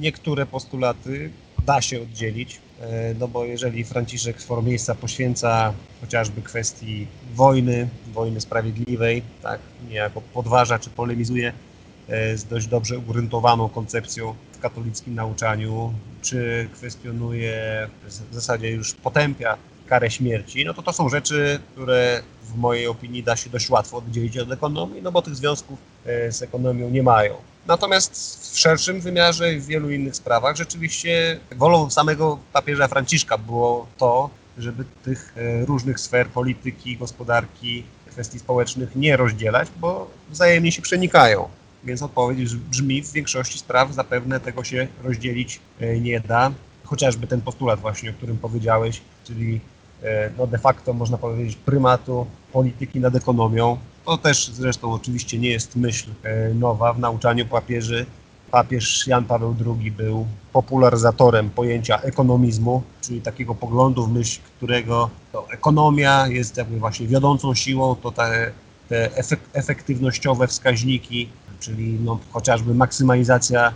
niektóre 0.00 0.46
postulaty 0.46 1.30
da 1.66 1.80
się 1.80 2.02
oddzielić, 2.02 2.60
e, 2.80 3.14
no 3.14 3.28
bo 3.28 3.44
jeżeli 3.44 3.84
Franciszek 3.84 4.42
sporo 4.42 4.62
miejsca 4.62 4.94
poświęca 4.94 5.72
chociażby 6.00 6.42
kwestii 6.42 7.06
wojny, 7.34 7.88
wojny 8.12 8.40
sprawiedliwej, 8.40 9.22
tak, 9.42 9.60
niejako 9.88 10.20
podważa 10.20 10.78
czy 10.78 10.90
polemizuje 10.90 11.48
e, 11.48 11.73
z 12.08 12.44
dość 12.44 12.66
dobrze 12.66 12.98
ugruntowaną 12.98 13.68
koncepcją 13.68 14.34
katolickim 14.64 15.14
nauczaniu, 15.14 15.92
czy 16.22 16.68
kwestionuje, 16.72 17.88
w 18.30 18.34
zasadzie 18.34 18.70
już 18.70 18.94
potępia 18.94 19.56
karę 19.86 20.10
śmierci, 20.10 20.64
no 20.64 20.74
to 20.74 20.82
to 20.82 20.92
są 20.92 21.08
rzeczy, 21.08 21.60
które 21.72 22.22
w 22.42 22.56
mojej 22.56 22.86
opinii 22.86 23.22
da 23.22 23.36
się 23.36 23.50
dość 23.50 23.70
łatwo 23.70 23.96
oddzielić 23.96 24.38
od 24.38 24.52
ekonomii, 24.52 25.02
no 25.02 25.12
bo 25.12 25.22
tych 25.22 25.36
związków 25.36 25.78
e, 26.06 26.32
z 26.32 26.42
ekonomią 26.42 26.90
nie 26.90 27.02
mają. 27.02 27.34
Natomiast 27.66 28.12
w 28.52 28.58
szerszym 28.58 29.00
wymiarze 29.00 29.54
i 29.54 29.60
w 29.60 29.66
wielu 29.66 29.90
innych 29.90 30.16
sprawach 30.16 30.56
rzeczywiście 30.56 31.40
wolą 31.56 31.90
samego 31.90 32.38
papieża 32.52 32.88
Franciszka 32.88 33.38
było 33.38 33.86
to, 33.98 34.30
żeby 34.58 34.84
tych 35.02 35.34
e, 35.36 35.64
różnych 35.64 36.00
sfer 36.00 36.28
polityki, 36.28 36.96
gospodarki, 36.96 37.84
kwestii 38.10 38.38
społecznych 38.38 38.96
nie 38.96 39.16
rozdzielać, 39.16 39.68
bo 39.80 40.10
wzajemnie 40.30 40.72
się 40.72 40.82
przenikają. 40.82 41.48
Więc 41.84 42.02
odpowiedź 42.02 42.56
brzmi, 42.56 43.02
w 43.02 43.12
większości 43.12 43.58
spraw 43.58 43.94
zapewne 43.94 44.40
tego 44.40 44.64
się 44.64 44.86
rozdzielić 45.04 45.60
e, 45.80 46.00
nie 46.00 46.20
da. 46.20 46.50
Chociażby 46.84 47.26
ten 47.26 47.40
postulat 47.40 47.80
właśnie, 47.80 48.10
o 48.10 48.12
którym 48.12 48.38
powiedziałeś, 48.38 49.00
czyli 49.24 49.60
e, 50.02 50.30
no 50.38 50.46
de 50.46 50.58
facto 50.58 50.92
można 50.92 51.18
powiedzieć 51.18 51.56
prymatu 51.56 52.26
polityki 52.52 53.00
nad 53.00 53.14
ekonomią. 53.14 53.78
To 54.04 54.18
też 54.18 54.48
zresztą 54.48 54.92
oczywiście 54.92 55.38
nie 55.38 55.50
jest 55.50 55.76
myśl 55.76 56.10
e, 56.22 56.54
nowa 56.54 56.92
w 56.92 56.98
nauczaniu 56.98 57.46
papieży. 57.46 58.06
Papież 58.50 59.06
Jan 59.06 59.24
Paweł 59.24 59.56
II 59.66 59.92
był 59.92 60.26
popularyzatorem 60.52 61.50
pojęcia 61.50 62.00
ekonomizmu, 62.00 62.82
czyli 63.00 63.20
takiego 63.20 63.54
poglądu, 63.54 64.06
w 64.06 64.12
myśl 64.12 64.40
którego 64.56 65.10
ekonomia 65.50 66.28
jest 66.28 66.56
jakby 66.56 66.78
właśnie 66.78 67.06
wiodącą 67.06 67.54
siłą, 67.54 67.96
to 67.96 68.12
te, 68.12 68.52
te 68.88 69.10
efektywnościowe 69.54 70.46
wskaźniki 70.46 71.28
czyli 71.60 71.98
no, 72.04 72.18
chociażby 72.32 72.74
maksymalizacja 72.74 73.72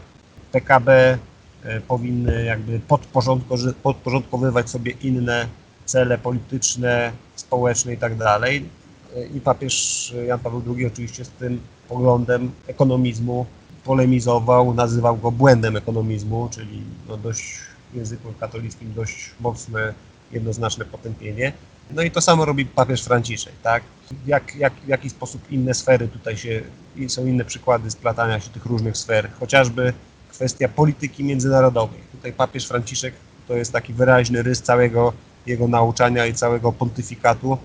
PKB 0.52 1.18
e, 1.62 1.80
powinny 1.80 2.44
jakby 2.44 2.80
podporządkowywać 3.82 4.70
sobie 4.70 4.92
inne 4.92 5.46
cele 5.84 6.18
polityczne, 6.18 7.12
społeczne 7.36 7.94
i 7.94 7.96
tak 7.96 8.16
dalej. 8.16 8.64
E, 9.16 9.26
I 9.26 9.40
papież 9.40 10.14
Jan 10.26 10.38
Paweł 10.38 10.62
II 10.76 10.86
oczywiście 10.86 11.24
z 11.24 11.30
tym 11.30 11.60
poglądem 11.88 12.50
ekonomizmu 12.66 13.46
polemizował, 13.84 14.74
nazywał 14.74 15.16
go 15.16 15.32
błędem 15.32 15.76
ekonomizmu, 15.76 16.48
czyli 16.50 16.82
no 17.08 17.16
dość 17.16 17.58
w 17.92 17.96
języku 17.96 18.32
katolickim 18.40 18.94
dość 18.94 19.30
mocne, 19.40 19.94
jednoznaczne 20.32 20.84
potępienie. 20.84 21.52
No 21.90 22.02
i 22.02 22.10
to 22.10 22.20
samo 22.20 22.44
robi 22.44 22.66
papież 22.66 23.04
Franciszek, 23.04 23.52
tak? 23.62 23.82
Jak, 24.26 24.56
jak, 24.56 24.72
w 24.74 24.88
jaki 24.88 25.10
sposób 25.10 25.52
inne 25.52 25.74
sfery 25.74 26.08
tutaj 26.08 26.36
się, 26.36 26.62
są 27.08 27.26
inne 27.26 27.44
przykłady 27.44 27.90
splatania 27.90 28.40
się 28.40 28.50
tych 28.50 28.66
różnych 28.66 28.96
sfer, 28.96 29.30
chociażby 29.40 29.92
kwestia 30.28 30.68
polityki 30.68 31.24
międzynarodowej. 31.24 32.00
Tutaj 32.12 32.32
papież 32.32 32.66
Franciszek 32.66 33.14
to 33.48 33.54
jest 33.54 33.72
taki 33.72 33.92
wyraźny 33.92 34.42
rys 34.42 34.62
całego 34.62 35.12
jego 35.46 35.68
nauczania 35.68 36.26
i 36.26 36.34
całego 36.34 36.72
pontyfikatu, 36.72 37.58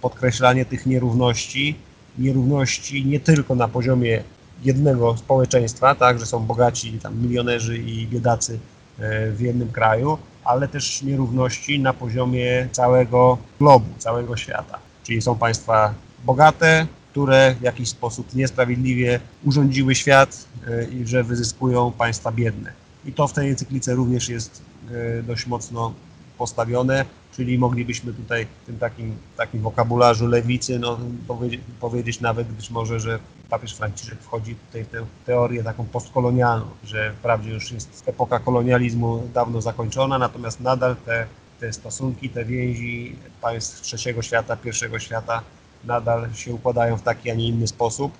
podkreślanie 0.00 0.64
tych 0.64 0.86
nierówności, 0.86 1.74
nierówności 2.18 3.06
nie 3.06 3.20
tylko 3.20 3.54
na 3.54 3.68
poziomie 3.68 4.22
jednego 4.62 5.16
społeczeństwa, 5.16 5.94
tak, 5.94 6.18
że 6.18 6.26
są 6.26 6.46
bogaci 6.46 6.92
tam 6.92 7.22
milionerzy 7.22 7.78
i 7.78 8.06
biedacy 8.06 8.58
e, 8.98 9.30
w 9.30 9.40
jednym 9.40 9.72
kraju, 9.72 10.18
ale 10.48 10.68
też 10.68 11.02
nierówności 11.02 11.80
na 11.80 11.92
poziomie 11.92 12.68
całego 12.72 13.38
globu, 13.58 13.86
całego 13.98 14.36
świata. 14.36 14.78
Czyli 15.04 15.22
są 15.22 15.38
państwa 15.38 15.94
bogate, 16.24 16.86
które 17.10 17.54
w 17.60 17.62
jakiś 17.62 17.88
sposób 17.88 18.34
niesprawiedliwie 18.34 19.20
urządziły 19.44 19.94
świat 19.94 20.46
e, 20.66 20.84
i 20.84 21.06
że 21.06 21.24
wyzyskują 21.24 21.92
państwa 21.92 22.32
biedne. 22.32 22.72
I 23.04 23.12
to 23.12 23.28
w 23.28 23.32
tej 23.32 23.48
encyklice 23.50 23.94
również 23.94 24.28
jest 24.28 24.62
e, 24.90 25.22
dość 25.22 25.46
mocno 25.46 25.92
postawione, 26.38 27.04
czyli 27.36 27.58
moglibyśmy 27.58 28.12
tutaj 28.14 28.46
w 28.62 28.66
tym 28.66 28.78
takim, 28.78 29.16
takim 29.36 29.60
wokabularzu 29.60 30.26
lewicy 30.26 30.78
no, 30.78 30.98
powiedzieć, 31.26 31.60
powiedzieć 31.80 32.20
nawet 32.20 32.48
być 32.48 32.70
może, 32.70 33.00
że 33.00 33.18
papież 33.50 33.74
Franciszek 33.74 34.18
wchodzi 34.20 34.54
tutaj 34.54 34.84
w 34.84 34.88
tę 34.88 35.06
teorię 35.26 35.64
taką 35.64 35.84
postkolonialną, 35.84 36.66
że 36.84 37.12
wprawdzie 37.12 37.50
już 37.50 37.72
jest 37.72 38.02
epoka 38.06 38.38
kolonializmu 38.38 39.28
dawno 39.34 39.60
zakończona, 39.60 40.18
natomiast 40.18 40.60
nadal 40.60 40.96
te, 40.96 41.26
te 41.60 41.72
stosunki, 41.72 42.30
te 42.30 42.44
więzi 42.44 43.16
państw 43.40 43.80
trzeciego 43.80 44.22
świata, 44.22 44.56
pierwszego 44.56 44.98
świata 44.98 45.42
nadal 45.84 46.34
się 46.34 46.54
układają 46.54 46.96
w 46.96 47.02
taki, 47.02 47.30
a 47.30 47.34
nie 47.34 47.48
inny 47.48 47.66
sposób. 47.66 48.12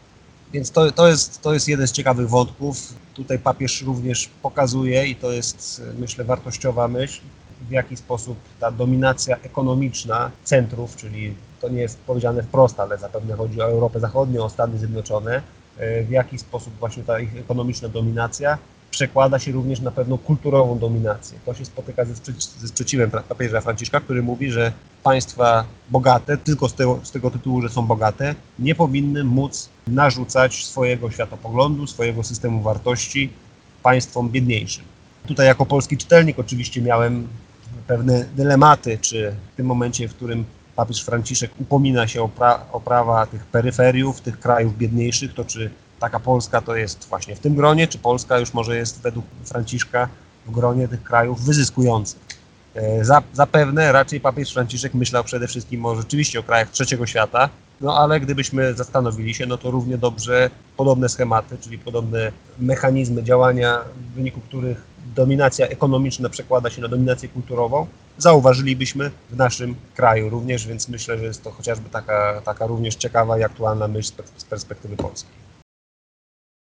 Więc 0.52 0.70
to, 0.70 0.92
to, 0.92 1.08
jest, 1.08 1.42
to 1.42 1.54
jest 1.54 1.68
jeden 1.68 1.86
z 1.86 1.92
ciekawych 1.92 2.28
wątków. 2.28 2.94
Tutaj 3.14 3.38
papież 3.38 3.82
również 3.82 4.30
pokazuje, 4.42 5.06
i 5.06 5.16
to 5.16 5.32
jest 5.32 5.82
myślę 5.98 6.24
wartościowa 6.24 6.88
myśl, 6.88 7.20
w 7.68 7.70
jaki 7.70 7.96
sposób 7.96 8.38
ta 8.60 8.70
dominacja 8.70 9.36
ekonomiczna 9.36 10.30
centrów, 10.44 10.96
czyli 10.96 11.34
to 11.60 11.68
nie 11.68 11.80
jest 11.80 11.98
powiedziane 11.98 12.42
wprost, 12.42 12.80
ale 12.80 12.98
zapewne 12.98 13.34
chodzi 13.34 13.60
o 13.60 13.64
Europę 13.64 14.00
Zachodnią, 14.00 14.44
o 14.44 14.48
Stany 14.48 14.78
Zjednoczone, 14.78 15.42
e, 15.78 16.02
w 16.04 16.10
jaki 16.10 16.38
sposób 16.38 16.74
właśnie 16.80 17.02
ta 17.02 17.20
ich 17.20 17.36
ekonomiczna 17.36 17.88
dominacja 17.88 18.58
przekłada 18.90 19.38
się 19.38 19.52
również 19.52 19.80
na 19.80 19.90
pewną 19.90 20.18
kulturową 20.18 20.78
dominację. 20.78 21.38
To 21.46 21.54
się 21.54 21.64
spotyka 21.64 22.04
ze, 22.04 22.14
ze 22.58 22.68
sprzeciwem 22.68 23.10
papieża 23.10 23.60
Franciszka, 23.60 24.00
który 24.00 24.22
mówi, 24.22 24.50
że 24.50 24.72
państwa 25.02 25.64
bogate, 25.90 26.36
tylko 26.36 26.68
z 26.68 26.74
tego, 26.74 27.00
z 27.02 27.10
tego 27.10 27.30
tytułu, 27.30 27.62
że 27.62 27.68
są 27.68 27.86
bogate, 27.86 28.34
nie 28.58 28.74
powinny 28.74 29.24
móc 29.24 29.68
narzucać 29.86 30.66
swojego 30.66 31.10
światopoglądu, 31.10 31.86
swojego 31.86 32.22
systemu 32.22 32.62
wartości 32.62 33.30
państwom 33.82 34.30
biedniejszym. 34.30 34.84
Tutaj 35.26 35.46
jako 35.46 35.66
polski 35.66 35.96
czytelnik 35.96 36.38
oczywiście 36.38 36.82
miałem 36.82 37.28
pewne 37.86 38.24
dylematy, 38.36 38.98
czy 39.00 39.34
w 39.52 39.56
tym 39.56 39.66
momencie, 39.66 40.08
w 40.08 40.14
którym 40.14 40.44
papież 40.78 41.02
Franciszek 41.02 41.50
upomina 41.60 42.08
się 42.08 42.22
o, 42.22 42.28
pra 42.28 42.64
o 42.72 42.80
prawa 42.80 43.26
tych 43.26 43.46
peryferiów, 43.46 44.20
tych 44.20 44.40
krajów 44.40 44.78
biedniejszych, 44.78 45.34
to 45.34 45.44
czy 45.44 45.70
taka 46.00 46.20
Polska 46.20 46.60
to 46.60 46.76
jest 46.76 47.08
właśnie 47.08 47.36
w 47.36 47.40
tym 47.40 47.54
gronie, 47.54 47.88
czy 47.88 47.98
Polska 47.98 48.38
już 48.38 48.54
może 48.54 48.76
jest 48.76 49.02
według 49.02 49.24
Franciszka 49.44 50.08
w 50.46 50.50
gronie 50.50 50.88
tych 50.88 51.02
krajów 51.02 51.44
wyzyskujących. 51.44 52.20
E, 52.74 53.04
zapewne 53.32 53.92
raczej 53.92 54.20
papież 54.20 54.52
Franciszek 54.52 54.94
myślał 54.94 55.24
przede 55.24 55.48
wszystkim 55.48 55.86
o, 55.86 55.96
rzeczywiście 55.96 56.40
o 56.40 56.42
krajach 56.42 56.70
trzeciego 56.70 57.06
świata, 57.06 57.48
no 57.80 57.98
ale 57.98 58.20
gdybyśmy 58.20 58.74
zastanowili 58.74 59.34
się, 59.34 59.46
no 59.46 59.58
to 59.58 59.70
równie 59.70 59.98
dobrze 59.98 60.50
podobne 60.76 61.08
schematy, 61.08 61.56
czyli 61.60 61.78
podobne 61.78 62.32
mechanizmy 62.58 63.22
działania, 63.22 63.78
w 64.10 64.14
wyniku 64.14 64.40
których 64.40 64.82
dominacja 65.14 65.66
ekonomiczna 65.66 66.28
przekłada 66.28 66.70
się 66.70 66.82
na 66.82 66.88
dominację 66.88 67.28
kulturową, 67.28 67.86
zauważylibyśmy 68.18 69.10
w 69.30 69.36
naszym 69.36 69.74
kraju 69.94 70.30
również, 70.30 70.66
więc 70.66 70.88
myślę, 70.88 71.18
że 71.18 71.24
jest 71.24 71.44
to 71.44 71.50
chociażby 71.50 71.90
taka, 71.90 72.42
taka 72.44 72.66
również 72.66 72.94
ciekawa 72.94 73.38
i 73.38 73.42
aktualna 73.42 73.88
myśl 73.88 74.12
z 74.36 74.44
perspektywy 74.44 74.96
polskiej. 74.96 75.48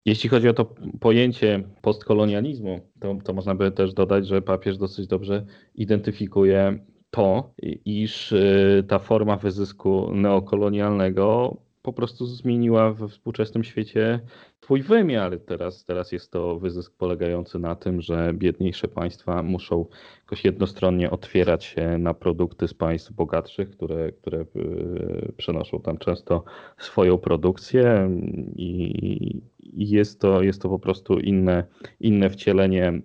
Jeśli 0.06 0.30
chodzi 0.30 0.50
o 0.50 0.54
to 0.54 0.66
pojęcie 1.00 1.64
postkolonializmu, 1.82 2.80
to, 3.00 3.16
to 3.24 3.34
można 3.34 3.56
by 3.56 3.72
też 3.72 3.94
dodać, 3.94 4.28
że 4.28 4.42
papież 4.42 4.78
dosyć 4.78 5.08
dobrze 5.08 5.46
identyfikuje 5.76 6.80
to, 7.10 7.54
iż 7.86 8.32
y, 8.32 8.84
ta 8.88 9.00
forma 9.00 9.38
wyzysku 9.38 10.12
neokolonialnego 10.14 11.58
po 11.82 11.94
prostu 11.94 12.26
zmieniła 12.26 12.94
we 12.94 13.08
współczesnym 13.08 13.64
świecie 13.64 14.20
swój 14.64 14.82
wymiar. 14.82 15.40
Teraz, 15.46 15.86
teraz 15.86 16.12
jest 16.12 16.32
to 16.32 16.60
wyzysk 16.60 16.94
polegający 16.98 17.60
na 17.60 17.76
tym, 17.76 18.02
że 18.02 18.34
biedniejsze 18.34 18.88
państwa 18.88 19.44
muszą 19.44 19.86
jakoś 20.20 20.46
jednostronnie 20.46 21.12
otwierać 21.12 21.64
się 21.66 21.98
na 21.98 22.14
produkty 22.14 22.68
z 22.68 22.74
państw 22.74 23.12
bogatszych, 23.12 23.70
które, 23.70 24.12
które 24.12 24.46
y, 24.56 25.34
przenoszą 25.38 25.82
tam 25.82 25.98
często 25.98 26.44
swoją 26.78 27.18
produkcję 27.18 28.10
i, 28.56 29.42
jest, 29.74 30.22
to, 30.22 30.42
jest 30.42 30.62
to 30.62 30.70
po 30.70 30.80
prostu 30.80 31.20
inne, 31.20 31.64
inne 32.00 32.30
wcielenie 32.30 33.02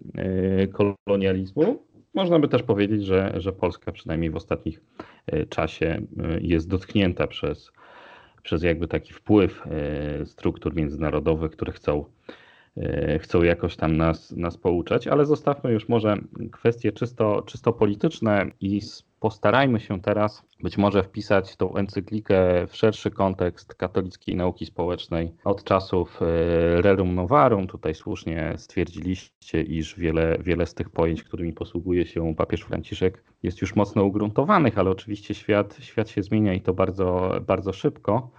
y, 0.63 0.69
kolonializmu. 1.07 1.83
Można 2.15 2.39
by 2.39 2.49
też 2.49 2.63
powiedzieć, 2.63 3.05
że, 3.05 3.33
że 3.37 3.53
Polska 3.53 3.93
przynajmniej 3.93 4.31
w 4.31 4.37
ostatnich 4.37 4.81
y, 5.33 5.47
czasie 5.47 6.03
jest 6.41 6.69
dotknięta 6.69 7.27
przez 7.27 7.73
przez 8.49 8.63
jakby 8.63 8.89
taki 8.89 9.13
wpływ 9.13 9.63
e, 9.67 10.27
struktur 10.27 10.75
międzynarodowych, 10.75 11.53
które 11.53 11.73
chcą, 11.73 12.05
e, 12.77 13.19
chcą 13.19 13.43
jakoś 13.43 13.77
tam 13.77 13.97
nas, 13.97 14.31
nas 14.31 14.57
pouczać, 14.57 15.07
ale 15.07 15.27
zostawmy 15.27 15.73
już 15.73 15.89
może 15.89 16.17
kwestie 16.53 16.93
czysto, 16.93 17.43
czysto 17.43 17.73
polityczne 17.73 18.47
i 18.61 18.81
postarajmy 19.21 19.81
się 19.81 20.01
teraz 20.01 20.45
być 20.63 20.79
może 20.79 21.03
wpisać 21.03 21.57
tą 21.57 21.77
encyklikę 21.77 22.67
w 22.67 22.77
szerszy 22.77 23.11
kontekst 23.11 23.75
katolickiej 23.75 24.37
nauki 24.37 24.67
społecznej 24.67 25.35
od 25.45 25.65
czasów 25.65 26.21
e, 26.23 26.27
Rerum 26.83 27.15
Novarum. 27.15 27.67
Tutaj 27.67 27.95
słusznie 27.95 28.55
stwierdziliście, 28.57 29.63
iż 29.63 29.99
wiele, 29.99 30.39
wiele 30.41 30.67
z 30.67 30.75
tych 30.75 30.91
pojęć, 30.91 31.23
którymi 31.23 31.53
posługuje 31.53 32.07
się 32.07 32.35
papież 32.35 32.61
Franciszek, 32.61 33.25
jest 33.43 33.61
już 33.61 33.77
mocno 33.77 34.05
ugruntowanych, 34.05 34.79
ale 34.79 34.91
oczywiście 34.91 35.35
świat, 35.35 35.77
świat 35.81 36.09
się 36.09 36.23
zmienia 36.23 36.55
i 36.55 36.61
to 36.61 36.75
bardzo, 36.75 37.31
bardzo 37.47 37.73
szybko. 37.73 38.31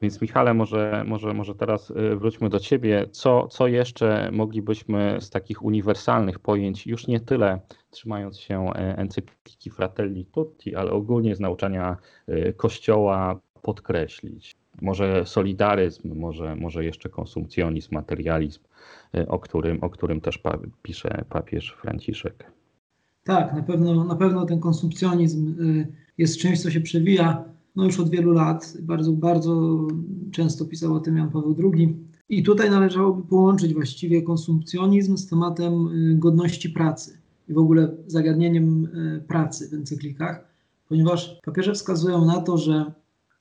Więc 0.00 0.20
Michale, 0.20 0.54
może, 0.54 1.04
może, 1.06 1.34
może 1.34 1.54
teraz 1.54 1.90
y, 1.90 2.16
wróćmy 2.16 2.48
do 2.48 2.60
Ciebie. 2.60 3.06
Co, 3.10 3.48
co 3.48 3.66
jeszcze 3.66 4.30
moglibyśmy 4.32 5.16
z 5.20 5.30
takich 5.30 5.62
uniwersalnych 5.62 6.38
pojęć, 6.38 6.86
już 6.86 7.06
nie 7.06 7.20
tyle 7.20 7.60
trzymając 7.90 8.38
się 8.38 8.70
e, 8.70 8.98
encykliki 8.98 9.70
Fratelli 9.70 10.24
Tutti, 10.24 10.74
ale 10.74 10.90
ogólnie 10.90 11.36
z 11.36 11.40
nauczania 11.40 11.96
y, 12.28 12.54
Kościoła 12.56 13.40
podkreślić? 13.62 14.56
Może 14.82 15.26
solidaryzm, 15.26 16.18
może, 16.18 16.56
może 16.56 16.84
jeszcze 16.84 17.08
konsumpcjonizm, 17.08 17.94
materializm, 17.94 18.60
y, 19.16 19.28
o 19.28 19.38
którym, 19.38 19.78
o 19.84 19.90
którym 19.90 20.20
też 20.20 20.38
pa, 20.38 20.58
pisze 20.82 21.24
papież 21.28 21.76
Franciszek. 21.80 22.52
Tak, 23.24 23.54
na 23.54 23.62
pewno, 23.62 24.04
na 24.04 24.16
pewno 24.16 24.46
ten 24.46 24.60
konsumpcjonizm 24.60 25.56
jest 26.18 26.38
czymś, 26.38 26.62
co 26.62 26.70
się 26.70 26.80
przewija 26.80 27.53
no 27.76 27.84
już 27.84 28.00
od 28.00 28.10
wielu 28.10 28.32
lat. 28.32 28.76
Bardzo, 28.82 29.12
bardzo 29.12 29.80
często 30.32 30.64
pisał 30.64 30.94
o 30.94 31.00
tym 31.00 31.16
Jan 31.16 31.30
Paweł 31.30 31.56
II. 31.74 31.96
I 32.28 32.42
tutaj 32.42 32.70
należałoby 32.70 33.28
połączyć 33.28 33.74
właściwie 33.74 34.22
konsumpcjonizm 34.22 35.16
z 35.16 35.26
tematem 35.26 35.88
y, 35.88 36.18
godności 36.18 36.70
pracy 36.70 37.18
i 37.48 37.52
w 37.52 37.58
ogóle 37.58 37.96
zagadnieniem 38.06 38.84
y, 38.84 39.24
pracy 39.28 39.68
w 39.68 39.74
encyklikach, 39.74 40.48
ponieważ 40.88 41.40
papieże 41.44 41.72
wskazują 41.72 42.24
na 42.24 42.40
to, 42.40 42.58
że 42.58 42.92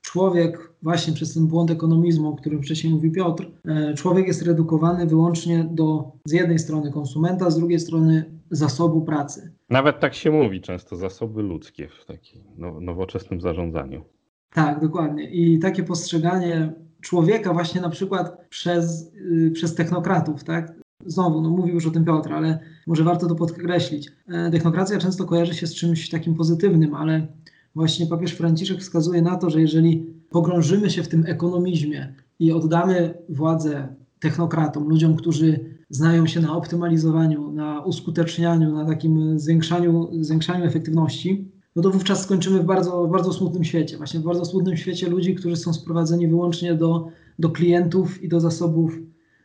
człowiek 0.02 0.74
właśnie 0.82 1.13
przez 1.13 1.34
ten 1.34 1.48
błąd 1.48 1.72
ekonomizmu, 1.72 2.30
o 2.30 2.36
którym 2.36 2.63
wcześniej 2.63 2.93
mówił 2.93 3.12
Piotr, 3.12 3.43
y, 3.91 3.96
człowiek 3.96 4.28
jest 4.28 4.41
redukowany 4.41 5.08
wyłącznie 5.08 5.69
do 5.72 6.12
z 6.26 6.32
jednej 6.32 6.60
strony 6.60 6.91
konsumenta, 6.91 7.50
z 7.50 7.58
drugiej 7.58 7.80
strony 7.80 8.26
zasobu 8.52 9.02
pracy. 9.02 9.52
Nawet 9.69 10.00
tak 10.00 10.13
się 10.13 10.32
mówi 10.32 10.62
często, 10.62 10.96
zasoby 10.96 11.41
ludzkie 11.41 11.88
w 12.02 12.06
takim 12.06 12.41
nowoczesnym 12.82 13.41
zarządzaniu. 13.41 14.04
Tak, 14.53 14.81
dokładnie. 14.81 15.31
I 15.31 15.59
takie 15.59 15.83
postrzeganie 15.83 16.73
człowieka 17.01 17.53
właśnie 17.53 17.81
na 17.81 17.89
przykład 17.89 18.47
przez, 18.49 19.11
yy, 19.13 19.51
przez 19.51 19.75
technokratów, 19.75 20.43
tak? 20.43 20.73
Znowu, 21.05 21.41
no 21.41 21.49
mówił 21.49 21.75
już 21.75 21.87
o 21.87 21.91
tym 21.91 22.05
Piotr, 22.05 22.33
ale 22.33 22.59
może 22.87 23.03
warto 23.03 23.27
to 23.27 23.35
podkreślić. 23.35 24.11
E, 24.27 24.51
technokracja 24.51 24.97
często 24.99 25.25
kojarzy 25.25 25.53
się 25.53 25.67
z 25.67 25.75
czymś 25.75 26.09
takim 26.09 26.35
pozytywnym, 26.35 26.95
ale 26.95 27.27
właśnie 27.75 28.07
papież 28.07 28.31
Franciszek 28.31 28.79
wskazuje 28.79 29.21
na 29.21 29.35
to, 29.35 29.49
że 29.49 29.61
jeżeli 29.61 30.13
pogrążymy 30.29 30.89
się 30.89 31.03
w 31.03 31.07
tym 31.07 31.23
ekonomizmie 31.27 32.13
i 32.39 32.51
oddamy 32.51 33.13
władzę 33.29 33.87
technokratom, 34.19 34.89
ludziom, 34.89 35.15
którzy 35.15 35.59
znają 35.89 36.27
się 36.27 36.41
na 36.41 36.57
optymalizowaniu, 36.57 37.51
na 37.51 37.81
uskutecznianiu, 37.81 38.73
na 38.73 38.85
takim 38.85 39.39
zwiększaniu, 39.39 40.09
zwiększaniu 40.23 40.65
efektywności, 40.65 41.51
no 41.75 41.81
to 41.81 41.89
wówczas 41.89 42.23
skończymy 42.23 42.59
w 42.59 42.65
bardzo, 42.65 43.07
bardzo 43.07 43.33
smutnym 43.33 43.63
świecie. 43.63 43.97
Właśnie 43.97 44.19
w 44.19 44.23
bardzo 44.23 44.45
smutnym 44.45 44.77
świecie 44.77 45.09
ludzi, 45.09 45.36
którzy 45.36 45.55
są 45.55 45.73
sprowadzeni 45.73 46.27
wyłącznie 46.27 46.75
do, 46.75 47.07
do 47.39 47.49
klientów 47.49 48.23
i 48.23 48.29
do 48.29 48.39
zasobów 48.39 48.99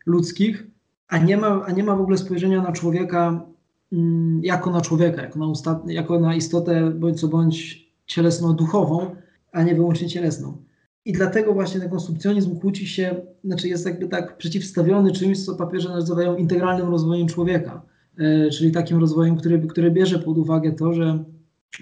ludzkich, 0.07 0.67
a 1.09 1.19
nie, 1.19 1.37
ma, 1.37 1.65
a 1.67 1.73
nie 1.73 1.85
ma 1.85 1.97
w 1.97 2.01
ogóle 2.01 2.19
spojrzenia 2.19 2.63
na 2.63 2.73
człowieka 2.73 3.47
mm, 3.93 4.41
jako 4.45 4.71
na 4.71 4.81
człowieka, 4.81 5.23
jako 5.23 5.39
na, 5.39 5.53
jako 5.87 6.21
na 6.21 6.35
istotę 6.35 6.91
bądź 6.91 7.21
co 7.21 7.29
bądź 7.29 7.89
cielesno-duchową, 8.07 9.07
a 9.53 9.63
nie 9.63 9.75
wyłącznie 9.75 10.09
cielesną. 10.09 10.57
I 11.05 11.13
dlatego 11.13 11.55
właśnie 11.55 11.81
ten 11.81 11.91
konsumpcjonizm 11.91 12.61
kłóci 12.61 12.87
się, 12.87 13.17
znaczy 13.45 13.69
jest 13.69 13.87
jakby 13.87 14.09
tak 14.09 14.37
przeciwstawiony 14.37 15.13
czymś, 15.13 15.45
co 15.45 15.55
papieże 15.55 15.89
nazywają 15.89 16.37
integralnym 16.37 16.89
rozwojem 16.89 17.29
człowieka, 17.29 17.83
yy, 18.19 18.51
czyli 18.51 18.73
takim 18.73 18.99
rozwojem, 19.01 19.37
który, 19.37 19.59
który 19.59 19.91
bierze 19.91 20.19
pod 20.19 20.39
uwagę 20.39 20.73
to, 20.73 20.93
że 20.93 21.25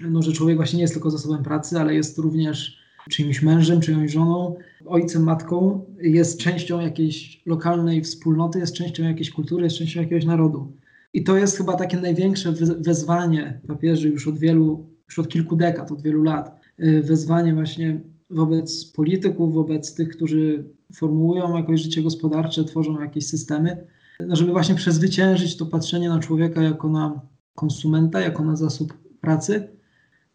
no, 0.09 0.21
że 0.21 0.31
człowiek 0.31 0.57
właśnie 0.57 0.77
nie 0.77 0.81
jest 0.81 0.93
tylko 0.93 1.11
zasobem 1.11 1.43
pracy, 1.43 1.79
ale 1.79 1.95
jest 1.95 2.17
również 2.17 2.77
czyimś 3.09 3.41
mężem, 3.41 3.81
czyjąś 3.81 4.11
żoną, 4.11 4.55
ojcem, 4.85 5.23
matką, 5.23 5.85
jest 6.01 6.39
częścią 6.39 6.79
jakiejś 6.79 7.41
lokalnej 7.45 8.01
wspólnoty, 8.01 8.59
jest 8.59 8.75
częścią 8.75 9.03
jakiejś 9.03 9.31
kultury, 9.31 9.63
jest 9.63 9.77
częścią 9.77 10.01
jakiegoś 10.01 10.25
narodu. 10.25 10.71
I 11.13 11.23
to 11.23 11.37
jest 11.37 11.57
chyba 11.57 11.75
takie 11.75 11.97
największe 11.97 12.51
wezwanie 12.79 13.59
papieży 13.67 14.09
już 14.09 14.27
od 14.27 14.39
wielu, 14.39 14.89
już 15.07 15.19
od 15.19 15.27
kilku 15.27 15.55
dekad, 15.55 15.91
od 15.91 16.01
wielu 16.01 16.23
lat. 16.23 16.59
Y, 16.79 17.01
wezwanie 17.01 17.53
właśnie 17.53 18.01
wobec 18.29 18.85
polityków, 18.85 19.53
wobec 19.53 19.95
tych, 19.95 20.09
którzy 20.09 20.63
formułują 20.93 21.57
jakoś 21.57 21.81
życie 21.81 22.03
gospodarcze, 22.03 22.63
tworzą 22.63 23.01
jakieś 23.01 23.27
systemy, 23.27 23.87
no 24.27 24.35
żeby 24.35 24.51
właśnie 24.51 24.75
przezwyciężyć 24.75 25.57
to 25.57 25.65
patrzenie 25.65 26.09
na 26.09 26.19
człowieka 26.19 26.61
jako 26.61 26.89
na 26.89 27.21
konsumenta, 27.55 28.21
jako 28.21 28.43
na 28.43 28.55
zasób 28.55 28.93
pracy, 29.21 29.76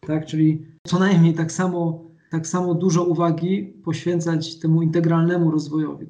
tak? 0.07 0.25
Czyli 0.25 0.65
co 0.87 0.99
najmniej 0.99 1.33
tak 1.33 1.51
samo, 1.51 2.03
tak 2.31 2.47
samo 2.47 2.73
dużo 2.73 3.03
uwagi 3.03 3.63
poświęcać 3.83 4.59
temu 4.59 4.81
integralnemu 4.81 5.51
rozwojowi, 5.51 6.05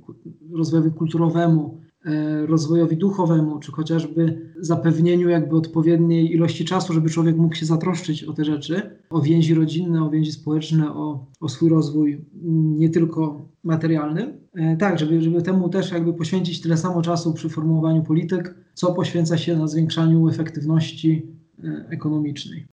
rozwojowi 0.51 0.91
kulturowemu, 0.91 1.82
e, 2.06 2.45
rozwojowi 2.45 2.97
duchowemu, 2.97 3.60
czy 3.60 3.71
chociażby 3.71 4.51
zapewnieniu 4.60 5.29
jakby 5.29 5.56
odpowiedniej 5.56 6.32
ilości 6.32 6.65
czasu, 6.65 6.93
żeby 6.93 7.10
człowiek 7.10 7.38
mógł 7.38 7.56
się 7.56 7.65
zatroszczyć 7.65 8.23
o 8.23 8.34
te 8.34 8.45
rzeczy, 8.45 8.82
o 9.10 9.21
więzi 9.21 9.53
rodzinne, 9.53 10.03
o 10.03 10.10
więzi 10.10 10.32
społeczne, 10.32 10.93
o, 10.93 11.25
o 11.39 11.49
swój 11.49 11.69
rozwój 11.69 12.13
mm, 12.13 12.79
nie 12.79 12.89
tylko 12.89 13.49
materialny. 13.63 14.38
E, 14.56 14.77
tak, 14.77 14.99
żeby, 14.99 15.21
żeby 15.21 15.41
temu 15.41 15.69
też 15.69 15.91
jakby 15.91 16.13
poświęcić 16.13 16.62
tyle 16.62 16.77
samo 16.77 17.01
czasu 17.01 17.34
przy 17.34 17.49
formułowaniu 17.49 18.03
polityk, 18.03 18.56
co 18.73 18.93
poświęca 18.93 19.38
się 19.38 19.58
na 19.58 19.67
zwiększaniu 19.67 20.29
efektywności 20.29 21.27
e, 21.63 21.86
ekonomicznej. 21.89 22.67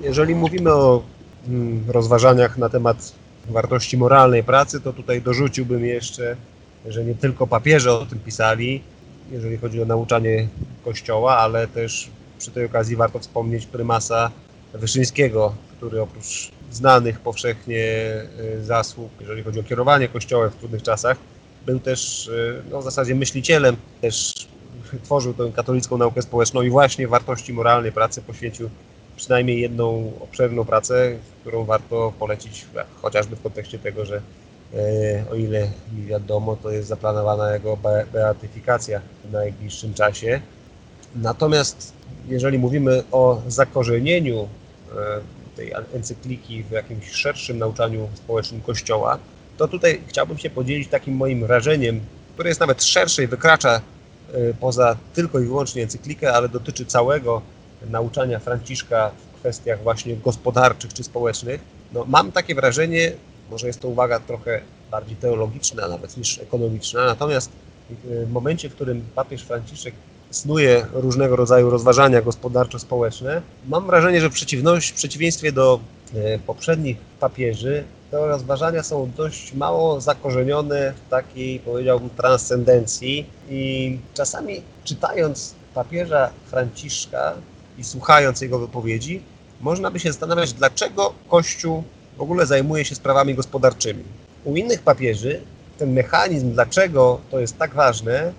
Jeżeli 0.00 0.34
mówimy 0.34 0.72
o 0.72 1.02
mm, 1.48 1.90
rozważaniach 1.90 2.58
na 2.58 2.68
temat 2.68 3.12
wartości 3.48 3.96
moralnej 3.96 4.44
pracy, 4.44 4.80
to 4.80 4.92
tutaj 4.92 5.22
dorzuciłbym 5.22 5.84
jeszcze, 5.84 6.36
że 6.84 7.04
nie 7.04 7.14
tylko 7.14 7.46
papieże 7.46 7.92
o 7.92 8.06
tym 8.06 8.18
pisali, 8.18 8.82
jeżeli 9.30 9.56
chodzi 9.56 9.82
o 9.82 9.84
nauczanie 9.84 10.48
Kościoła, 10.84 11.36
ale 11.36 11.68
też 11.68 12.10
przy 12.38 12.50
tej 12.50 12.64
okazji 12.64 12.96
warto 12.96 13.18
wspomnieć 13.18 13.66
prymasa 13.66 14.30
Wyszyńskiego, 14.74 15.54
który 15.76 16.00
oprócz 16.00 16.50
znanych 16.70 17.20
powszechnie 17.20 17.84
y, 18.58 18.64
zasług, 18.64 19.10
jeżeli 19.20 19.42
chodzi 19.42 19.60
o 19.60 19.62
kierowanie 19.62 20.08
Kościołem 20.08 20.50
w 20.50 20.56
trudnych 20.56 20.82
czasach, 20.82 21.16
był 21.66 21.80
też 21.80 22.26
y, 22.26 22.62
no, 22.70 22.80
w 22.80 22.84
zasadzie 22.84 23.14
myślicielem, 23.14 23.76
też 24.00 24.34
tworzył 25.04 25.34
tę 25.34 25.52
katolicką 25.56 25.98
naukę 25.98 26.22
społeczną 26.22 26.62
i 26.62 26.70
właśnie 26.70 27.08
wartości 27.08 27.52
moralnej 27.52 27.92
pracy 27.92 28.22
poświęcił 28.22 28.70
przynajmniej 29.18 29.60
jedną 29.60 30.12
obszerną 30.20 30.64
pracę, 30.64 31.16
którą 31.40 31.64
warto 31.64 32.12
polecić 32.18 32.66
chociażby 33.02 33.36
w 33.36 33.42
kontekście 33.42 33.78
tego, 33.78 34.04
że 34.04 34.22
e, 34.74 35.24
o 35.30 35.34
ile 35.34 35.68
mi 35.92 36.06
wiadomo, 36.06 36.56
to 36.56 36.70
jest 36.70 36.88
zaplanowana 36.88 37.54
jego 37.54 37.78
beatyfikacja 38.12 39.00
w 39.24 39.32
najbliższym 39.32 39.94
czasie. 39.94 40.40
Natomiast 41.16 41.92
jeżeli 42.28 42.58
mówimy 42.58 43.02
o 43.12 43.42
zakorzenieniu 43.48 44.42
e, 44.42 45.20
tej 45.56 45.72
encykliki 45.94 46.62
w 46.62 46.70
jakimś 46.70 47.10
szerszym 47.10 47.58
nauczaniu 47.58 48.08
społecznym 48.14 48.60
Kościoła, 48.60 49.18
to 49.56 49.68
tutaj 49.68 50.00
chciałbym 50.06 50.38
się 50.38 50.50
podzielić 50.50 50.88
takim 50.88 51.14
moim 51.14 51.46
wrażeniem, 51.46 52.00
które 52.34 52.48
jest 52.48 52.60
nawet 52.60 52.84
szersze 52.84 53.22
i 53.22 53.26
wykracza 53.26 53.80
e, 54.32 54.54
poza 54.60 54.96
tylko 55.14 55.40
i 55.40 55.44
wyłącznie 55.44 55.82
encyklikę, 55.82 56.32
ale 56.32 56.48
dotyczy 56.48 56.86
całego 56.86 57.42
nauczania 57.86 58.38
Franciszka 58.38 59.10
w 59.32 59.38
kwestiach 59.38 59.82
właśnie 59.82 60.16
gospodarczych 60.16 60.92
czy 60.92 61.04
społecznych, 61.04 61.60
no 61.92 62.04
mam 62.08 62.32
takie 62.32 62.54
wrażenie, 62.54 63.12
może 63.50 63.66
jest 63.66 63.80
to 63.80 63.88
uwaga 63.88 64.20
trochę 64.20 64.60
bardziej 64.90 65.16
teologiczna 65.16 65.88
nawet 65.88 66.16
niż 66.16 66.38
ekonomiczna, 66.38 67.04
natomiast 67.04 67.50
w 68.04 68.30
momencie, 68.30 68.68
w 68.68 68.74
którym 68.74 69.04
papież 69.14 69.42
Franciszek 69.42 69.94
snuje 70.30 70.86
różnego 70.92 71.36
rodzaju 71.36 71.70
rozważania 71.70 72.22
gospodarczo-społeczne, 72.22 73.42
mam 73.68 73.86
wrażenie, 73.86 74.20
że 74.20 74.30
w, 74.30 74.34
w 74.80 74.94
przeciwieństwie 74.94 75.52
do 75.52 75.80
e, 76.14 76.38
poprzednich 76.38 76.96
papieży, 77.20 77.84
te 78.10 78.26
rozważania 78.26 78.82
są 78.82 79.10
dość 79.16 79.54
mało 79.54 80.00
zakorzenione 80.00 80.92
w 80.92 81.10
takiej, 81.10 81.58
powiedziałbym, 81.58 82.10
transcendencji 82.10 83.26
i 83.50 83.98
czasami 84.14 84.62
czytając 84.84 85.54
papieża 85.74 86.30
Franciszka, 86.46 87.34
i 87.78 87.84
słuchając 87.84 88.40
jego 88.40 88.58
wypowiedzi, 88.58 89.22
można 89.60 89.90
by 89.90 90.00
się 90.00 90.12
zastanawiać, 90.12 90.52
dlaczego 90.52 91.14
Kościół 91.28 91.84
w 92.16 92.20
ogóle 92.20 92.46
zajmuje 92.46 92.84
się 92.84 92.94
sprawami 92.94 93.34
gospodarczymi. 93.34 94.04
U 94.44 94.56
innych 94.56 94.82
papieży 94.82 95.40
ten 95.78 95.92
mechanizm, 95.92 96.52
dlaczego 96.52 97.20
to 97.30 97.40
jest 97.40 97.58
tak 97.58 97.74
ważne, 97.74 98.32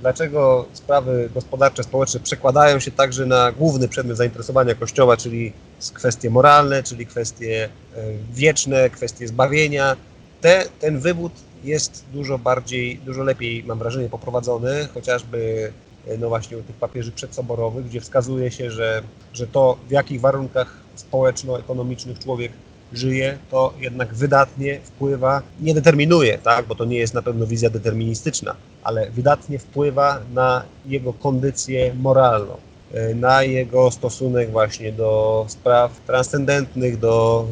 dlaczego 0.00 0.66
sprawy 0.72 1.30
gospodarcze, 1.34 1.82
społeczne 1.82 2.20
przekładają 2.20 2.80
się 2.80 2.90
także 2.90 3.26
na 3.26 3.52
główny 3.52 3.88
przedmiot 3.88 4.16
zainteresowania 4.16 4.74
Kościoła, 4.74 5.16
czyli 5.16 5.52
kwestie 5.94 6.30
moralne, 6.30 6.82
czyli 6.82 7.06
kwestie 7.06 7.68
e, 7.96 8.02
wieczne, 8.32 8.90
kwestie 8.90 9.28
zbawienia. 9.28 9.96
Te, 10.40 10.64
ten 10.80 10.98
wywód 10.98 11.32
jest 11.64 12.04
dużo 12.12 12.38
bardziej, 12.38 12.98
dużo 12.98 13.22
lepiej, 13.22 13.64
mam 13.64 13.78
wrażenie, 13.78 14.08
poprowadzony, 14.08 14.88
chociażby 14.94 15.72
no 16.18 16.28
właśnie 16.28 16.58
u 16.58 16.62
tych 16.62 16.76
papieży 16.76 17.12
przedsoborowych, 17.12 17.86
gdzie 17.86 18.00
wskazuje 18.00 18.50
się, 18.50 18.70
że, 18.70 19.02
że 19.32 19.46
to 19.46 19.76
w 19.88 19.90
jakich 19.90 20.20
warunkach 20.20 20.76
społeczno-ekonomicznych 20.94 22.18
człowiek 22.18 22.52
żyje, 22.92 23.38
to 23.50 23.72
jednak 23.78 24.14
wydatnie 24.14 24.80
wpływa, 24.80 25.42
nie 25.60 25.74
determinuje, 25.74 26.38
tak, 26.38 26.66
bo 26.66 26.74
to 26.74 26.84
nie 26.84 26.98
jest 26.98 27.14
na 27.14 27.22
pewno 27.22 27.46
wizja 27.46 27.70
deterministyczna, 27.70 28.56
ale 28.82 29.10
wydatnie 29.10 29.58
wpływa 29.58 30.20
na 30.34 30.62
jego 30.86 31.12
kondycję 31.12 31.94
moralną, 31.94 32.56
e, 32.92 33.14
na 33.14 33.42
jego 33.42 33.90
stosunek 33.90 34.50
właśnie 34.50 34.92
do 34.92 35.44
spraw 35.48 36.00
transcendentnych, 36.06 36.98
do, 36.98 37.46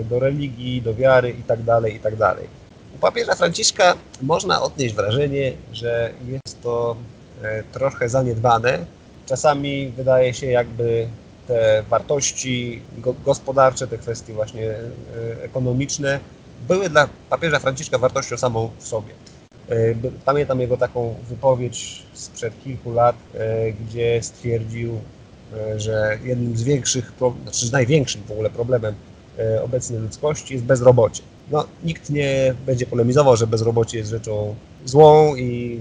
e, 0.00 0.04
do 0.04 0.18
religii, 0.18 0.82
do 0.82 0.94
wiary 0.94 1.28
itd., 1.28 1.64
tak 1.82 1.92
itd. 1.92 2.18
Tak 2.18 2.38
u 2.94 2.98
papieża 2.98 3.34
Franciszka 3.34 3.94
można 4.22 4.62
odnieść 4.62 4.94
wrażenie, 4.94 5.52
że 5.72 6.12
jest 6.28 6.62
to 6.62 6.96
E, 6.96 7.23
trochę 7.72 8.08
zaniedbane. 8.08 8.86
Czasami 9.26 9.88
wydaje 9.88 10.34
się, 10.34 10.46
jakby 10.46 11.08
te 11.46 11.82
wartości 11.90 12.82
gospodarcze, 13.24 13.86
te 13.86 13.98
kwestie 13.98 14.32
właśnie 14.32 14.70
e, 14.70 15.42
ekonomiczne 15.42 16.20
były 16.68 16.88
dla 16.88 17.08
papieża 17.30 17.58
Franciszka 17.58 17.98
wartością 17.98 18.36
samą 18.36 18.70
w 18.78 18.86
sobie. 18.86 19.12
E, 19.68 19.74
pamiętam 20.24 20.60
jego 20.60 20.76
taką 20.76 21.14
wypowiedź 21.28 22.02
sprzed 22.12 22.64
kilku 22.64 22.92
lat, 22.92 23.16
gdzie 23.80 24.22
stwierdził, 24.22 25.00
że 25.76 26.18
jednym 26.24 26.56
z 26.56 26.62
większych, 26.62 27.12
znaczy 27.42 27.72
największym 27.72 28.22
w 28.22 28.30
ogóle 28.30 28.50
problemem 28.50 28.94
obecnej 29.64 30.00
ludzkości 30.00 30.54
jest 30.54 30.66
bezrobocie. 30.66 31.22
No, 31.50 31.66
nikt 31.84 32.10
nie 32.10 32.54
będzie 32.66 32.86
polemizował, 32.86 33.36
że 33.36 33.46
bezrobocie 33.46 33.98
jest 33.98 34.10
rzeczą 34.10 34.54
złą 34.84 35.34
i 35.36 35.80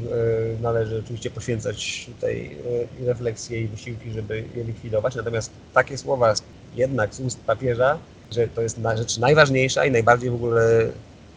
e, 0.57 0.61
należy 0.61 0.99
oczywiście 1.05 1.29
poświęcać 1.29 2.09
tutaj 2.15 2.57
e, 3.01 3.05
refleksje 3.05 3.61
i 3.61 3.67
wysiłki, 3.67 4.11
żeby 4.11 4.43
je 4.55 4.63
likwidować. 4.63 5.15
Natomiast 5.15 5.51
takie 5.73 5.97
słowa 5.97 6.33
jednak 6.75 7.15
z 7.15 7.19
ust 7.19 7.39
papieża, 7.39 7.97
że 8.31 8.47
to 8.47 8.61
jest 8.61 8.79
rzecz 8.95 9.17
najważniejsza 9.17 9.85
i 9.85 9.91
najbardziej 9.91 10.29
w 10.29 10.35
ogóle 10.35 10.87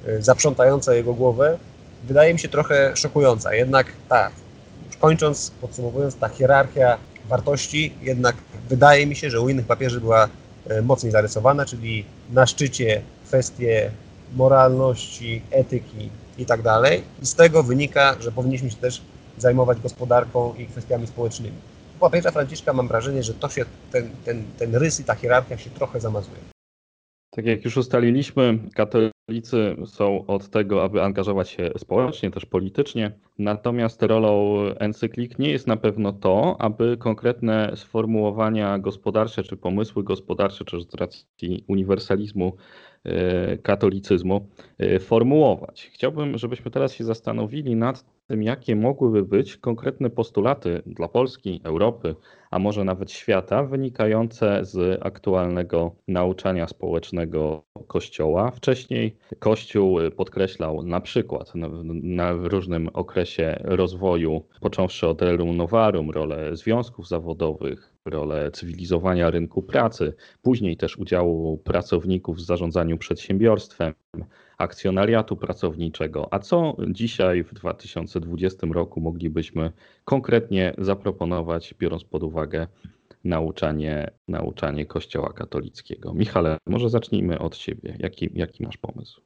e, 0.07 0.23
zaprzątająca 0.23 0.95
jego 0.95 1.15
głowę, 1.15 1.59
wydaje 2.05 2.33
mi 2.33 2.41
się 2.41 2.49
trochę 2.49 2.97
szokująca. 2.97 3.55
Jednak 3.55 3.87
tak, 4.09 4.33
kończąc, 5.01 5.53
podsumowując, 5.61 6.17
ta 6.17 6.29
hierarchia 6.29 6.99
wartości 7.29 7.95
jednak 8.03 8.37
wydaje 8.69 9.07
mi 9.07 9.17
się, 9.17 9.31
że 9.31 9.41
u 9.41 9.49
innych 9.49 9.67
papieży 9.67 10.01
była 10.01 10.29
mocniej 10.83 11.13
zarysowana, 11.13 11.67
czyli 11.67 12.05
na 12.33 12.47
szczycie 12.47 13.03
kwestie 13.27 13.91
moralności, 14.35 15.43
etyki 15.51 16.11
i 16.39 16.47
tak. 16.47 16.61
I 17.23 17.27
z 17.27 17.35
tego 17.35 17.63
wynika, 17.63 18.17
że 18.21 18.33
powinniśmy 18.33 18.71
się 18.71 18.77
też 18.77 19.03
zajmować 19.39 19.81
gospodarką 19.81 20.55
i 20.59 20.67
kwestiami 20.67 21.07
społecznymi. 21.07 21.57
U 21.97 21.99
papieża 21.99 22.31
Franciszka 22.31 22.73
mam 22.73 22.89
wrażenie, 22.89 23.23
że 23.23 23.35
to 23.35 23.49
się, 23.49 23.65
ten, 23.93 24.11
ten, 24.25 24.45
ten 24.59 24.75
rys 24.75 25.01
i 25.01 25.05
ta 25.05 25.15
hierarchia 25.15 25.59
się 25.59 25.71
trochę 25.71 26.01
zamazuje. 26.01 26.39
Tak 27.31 27.47
jak 27.47 27.65
już 27.65 27.77
ustaliliśmy, 27.77 28.59
katolicy 28.75 29.77
są 29.87 30.27
od 30.27 30.49
tego, 30.49 30.85
aby 30.85 31.03
angażować 31.03 31.49
się 31.49 31.71
społecznie, 31.79 32.31
też 32.31 32.47
politycznie. 32.47 33.13
Natomiast 33.39 34.03
rolą 34.03 34.57
encyklik 34.79 35.39
nie 35.39 35.51
jest 35.51 35.67
na 35.67 35.77
pewno 35.77 36.13
to, 36.13 36.57
aby 36.59 36.97
konkretne 36.97 37.73
sformułowania 37.77 38.79
gospodarcze 38.79 39.43
czy 39.43 39.57
pomysły 39.57 40.05
gospodarcze, 40.05 40.65
czy 40.65 40.81
z 40.81 40.95
racji 40.95 41.65
uniwersalizmu 41.69 42.57
katolicyzmu 43.63 44.47
e, 44.79 44.99
formułować. 44.99 45.91
Chciałbym, 45.95 46.39
żebyśmy 46.39 46.71
teraz 46.71 46.95
się 46.95 47.05
zastanowili 47.05 47.77
nad 47.77 48.05
tym, 48.27 48.43
jakie 48.43 48.77
mogłyby 48.77 49.23
być 49.23 49.57
konkretne 49.57 50.11
postulaty 50.11 50.83
dla 50.87 51.09
Polski, 51.09 51.61
Europy, 51.65 52.15
a 52.51 52.59
może 52.59 52.85
nawet 52.85 53.13
świata, 53.13 53.63
wynikające 53.63 54.65
z 54.65 54.99
aktualnego 55.03 55.95
nauczania 56.09 56.69
społecznego 56.69 57.63
Kościoła. 57.87 58.51
Wcześniej 58.51 59.17
Kościół 59.39 59.99
podkreślał 60.17 60.83
na 60.83 61.01
przykład 61.01 61.53
na 62.03 62.33
różnym 62.33 62.89
okresie 62.93 63.59
rozwoju, 63.65 64.43
począwszy 64.61 65.09
od 65.09 65.23
Rerum 65.23 65.57
Novarum, 65.57 66.11
rolę 66.11 66.57
związków 66.57 67.09
zawodowych, 67.09 67.96
rolę 68.07 68.51
cywilizowania 68.51 69.31
rynku 69.31 69.63
pracy, 69.63 70.15
później 70.43 70.77
też 70.77 70.99
udziału 70.99 71.59
pracowników 71.59 72.37
w 72.37 72.41
zarządzaniu 72.41 72.99
przedsiębiorstwem, 72.99 73.95
akcjonariatu 74.59 75.37
pracowniczego. 75.37 76.35
A 76.35 76.39
co 76.39 76.77
dzisiaj 76.89 77.45
w 77.45 77.55
2020 77.55 78.67
roku 78.73 79.01
moglibyśmy 79.01 79.73
konkretnie 80.05 80.75
zaproponować, 80.79 81.75
biorąc 81.79 82.05
pod 82.05 82.23
uwagę 82.23 82.67
nauczanie, 83.25 84.11
nauczanie 84.29 84.87
Kościoła 84.87 85.33
katolickiego? 85.33 86.15
Michale, 86.15 86.59
może 86.67 86.91
zacznijmy 86.91 87.39
od 87.39 87.57
Ciebie. 87.57 87.97
Jaki, 87.99 88.31
jaki 88.35 88.63
masz 88.63 88.77
pomysł? 88.77 89.21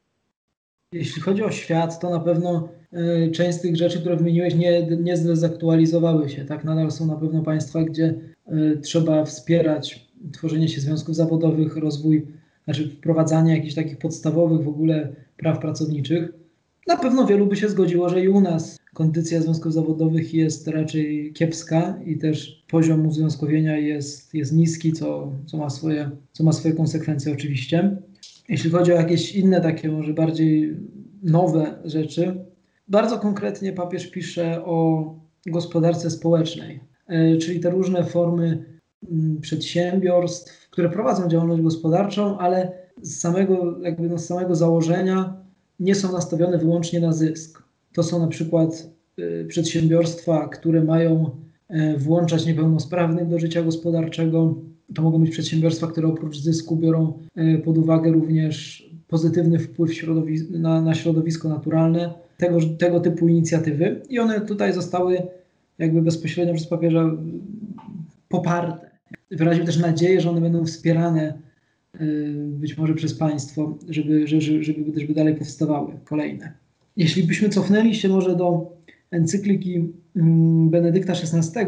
Jeśli 0.92 1.22
chodzi 1.22 1.42
o 1.42 1.50
świat, 1.50 2.00
to 2.00 2.10
na 2.10 2.20
pewno 2.20 2.68
y, 2.92 3.30
część 3.30 3.58
z 3.58 3.60
tych 3.60 3.76
rzeczy, 3.76 4.00
które 4.00 4.16
wymieniłeś, 4.16 4.54
nie, 4.54 4.86
nie 4.86 5.16
zdezaktualizowały 5.16 6.28
się. 6.28 6.44
Tak, 6.44 6.64
nadal 6.64 6.90
są 6.90 7.06
na 7.06 7.16
pewno 7.16 7.42
państwa, 7.42 7.82
gdzie 7.82 8.14
y, 8.52 8.78
trzeba 8.82 9.24
wspierać 9.24 10.10
tworzenie 10.32 10.68
się 10.68 10.80
związków 10.80 11.16
zawodowych, 11.16 11.76
rozwój, 11.76 12.26
znaczy 12.64 12.88
wprowadzanie 12.88 13.56
jakichś 13.56 13.74
takich 13.74 13.98
podstawowych 13.98 14.64
w 14.64 14.68
ogóle 14.68 15.12
praw 15.36 15.58
pracowniczych. 15.58 16.32
Na 16.86 16.96
pewno 16.96 17.26
wielu 17.26 17.46
by 17.46 17.56
się 17.56 17.68
zgodziło, 17.68 18.08
że 18.08 18.24
i 18.24 18.28
u 18.28 18.40
nas 18.40 18.78
kondycja 18.94 19.40
związków 19.40 19.72
zawodowych 19.72 20.34
jest 20.34 20.68
raczej 20.68 21.32
kiepska 21.32 21.98
i 22.06 22.18
też 22.18 22.64
poziom 22.70 23.06
uzwiązkowienia 23.06 23.78
jest, 23.78 24.34
jest 24.34 24.52
niski, 24.52 24.92
co, 24.92 25.32
co, 25.46 25.56
ma 25.56 25.70
swoje, 25.70 26.10
co 26.32 26.44
ma 26.44 26.52
swoje 26.52 26.74
konsekwencje 26.74 27.32
oczywiście. 27.32 27.96
Jeśli 28.50 28.70
chodzi 28.70 28.92
o 28.92 28.96
jakieś 28.96 29.34
inne 29.34 29.60
takie 29.60 29.88
może 29.88 30.14
bardziej 30.14 30.76
nowe 31.22 31.78
rzeczy, 31.84 32.44
bardzo 32.88 33.18
konkretnie 33.18 33.72
papież 33.72 34.06
pisze 34.06 34.64
o 34.64 35.04
gospodarce 35.46 36.10
społecznej, 36.10 36.80
e, 37.06 37.36
czyli 37.36 37.60
te 37.60 37.70
różne 37.70 38.04
formy 38.04 38.64
mm, 39.10 39.40
przedsiębiorstw, 39.40 40.70
które 40.70 40.90
prowadzą 40.90 41.28
działalność 41.28 41.62
gospodarczą, 41.62 42.38
ale 42.38 42.72
z 43.02 43.20
samego, 43.20 43.78
jakby 43.80 44.08
no 44.08 44.18
z 44.18 44.26
samego 44.26 44.54
założenia 44.54 45.36
nie 45.80 45.94
są 45.94 46.12
nastawione 46.12 46.58
wyłącznie 46.58 47.00
na 47.00 47.12
zysk. 47.12 47.62
To 47.92 48.02
są 48.02 48.18
na 48.18 48.28
przykład 48.28 48.90
y, 49.18 49.46
przedsiębiorstwa, 49.48 50.48
które 50.48 50.84
mają 50.84 51.30
e, 51.68 51.98
włączać 51.98 52.46
niepełnosprawnych 52.46 53.28
do 53.28 53.38
życia 53.38 53.62
gospodarczego. 53.62 54.54
To 54.94 55.02
mogą 55.02 55.18
być 55.18 55.30
przedsiębiorstwa, 55.30 55.86
które 55.86 56.08
oprócz 56.08 56.38
zysku 56.38 56.76
biorą 56.76 57.12
e, 57.36 57.58
pod 57.58 57.78
uwagę 57.78 58.12
również 58.12 58.90
pozytywny 59.08 59.58
wpływ 59.58 59.90
na, 60.50 60.82
na 60.82 60.94
środowisko 60.94 61.48
naturalne, 61.48 62.14
tego, 62.36 62.58
tego 62.78 63.00
typu 63.00 63.28
inicjatywy. 63.28 64.00
I 64.08 64.18
one 64.18 64.40
tutaj 64.40 64.72
zostały 64.72 65.22
jakby 65.78 66.02
bezpośrednio 66.02 66.54
przez 66.54 66.66
papieża 66.66 67.10
poparte. 68.28 68.90
Wyraził 69.30 69.64
też 69.64 69.78
nadzieję, 69.78 70.20
że 70.20 70.30
one 70.30 70.40
będą 70.40 70.64
wspierane 70.64 71.38
y, 72.00 72.34
być 72.48 72.78
może 72.78 72.94
przez 72.94 73.14
państwo, 73.14 73.78
żeby, 73.88 74.26
żeby, 74.28 74.64
żeby, 74.64 75.00
żeby 75.00 75.14
dalej 75.14 75.34
powstawały 75.34 75.92
kolejne. 76.04 76.52
Jeśli 76.96 77.22
byśmy 77.22 77.48
cofnęli 77.48 77.94
się 77.94 78.08
może 78.08 78.36
do 78.36 78.76
encykliki 79.10 79.92
mm, 80.16 80.70
Benedykta 80.70 81.12
XVI, 81.12 81.60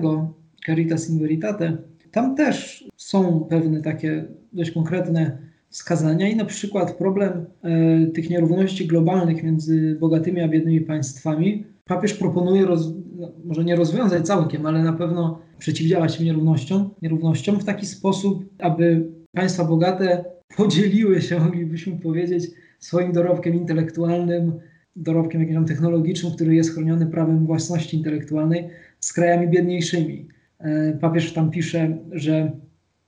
Caritas 0.66 1.10
in 1.10 1.18
Veritate, 1.18 1.76
tam 2.12 2.36
też 2.36 2.88
są 2.96 3.46
pewne 3.50 3.82
takie 3.82 4.24
dość 4.52 4.70
konkretne 4.70 5.38
wskazania 5.68 6.28
i 6.28 6.36
na 6.36 6.44
przykład 6.44 6.96
problem 6.96 7.46
e, 7.62 8.06
tych 8.06 8.30
nierówności 8.30 8.86
globalnych 8.86 9.42
między 9.42 9.96
bogatymi 10.00 10.40
a 10.40 10.48
biednymi 10.48 10.80
państwami. 10.80 11.64
Papież 11.84 12.14
proponuje, 12.14 12.66
roz, 12.66 12.92
no, 13.16 13.32
może 13.44 13.64
nie 13.64 13.76
rozwiązać 13.76 14.26
całkiem, 14.26 14.66
ale 14.66 14.82
na 14.82 14.92
pewno 14.92 15.38
przeciwdziałać 15.58 16.16
tym 16.16 16.26
nierównościom, 16.26 16.90
nierównościom 17.02 17.60
w 17.60 17.64
taki 17.64 17.86
sposób, 17.86 18.44
aby 18.58 19.08
państwa 19.34 19.64
bogate 19.64 20.24
podzieliły 20.56 21.20
się, 21.20 21.38
moglibyśmy 21.44 22.00
powiedzieć, 22.00 22.50
swoim 22.78 23.12
dorobkiem 23.12 23.54
intelektualnym, 23.54 24.52
dorobkiem 24.96 25.40
jakimś 25.40 25.68
technologicznym, 25.68 26.32
który 26.32 26.54
jest 26.54 26.74
chroniony 26.74 27.06
prawem 27.06 27.46
własności 27.46 27.96
intelektualnej 27.96 28.68
z 29.00 29.12
krajami 29.12 29.48
biedniejszymi. 29.48 30.28
E, 30.62 30.92
papież 31.00 31.32
tam 31.32 31.50
pisze, 31.50 31.98
że, 32.12 32.52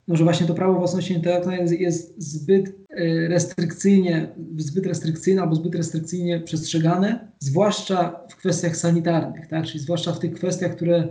no, 0.09 0.17
że 0.17 0.25
właśnie 0.25 0.47
to 0.47 0.55
prawo 0.55 0.79
własności 0.79 1.14
intelektualnej 1.14 1.61
jest, 1.62 1.81
jest 1.81 2.23
zbyt 2.23 2.69
e, 2.90 3.29
restrykcyjnie, 3.29 4.29
zbyt 4.57 4.87
restrykcyjne 4.87 5.43
albo 5.43 5.55
zbyt 5.55 5.75
restrykcyjnie 5.75 6.40
przestrzegane, 6.40 7.29
zwłaszcza 7.38 8.21
w 8.29 8.37
kwestiach 8.37 8.77
sanitarnych, 8.77 9.47
tak? 9.47 9.67
czyli 9.67 9.81
zwłaszcza 9.81 10.12
w 10.12 10.19
tych 10.19 10.33
kwestiach, 10.33 10.77
które, 10.77 11.09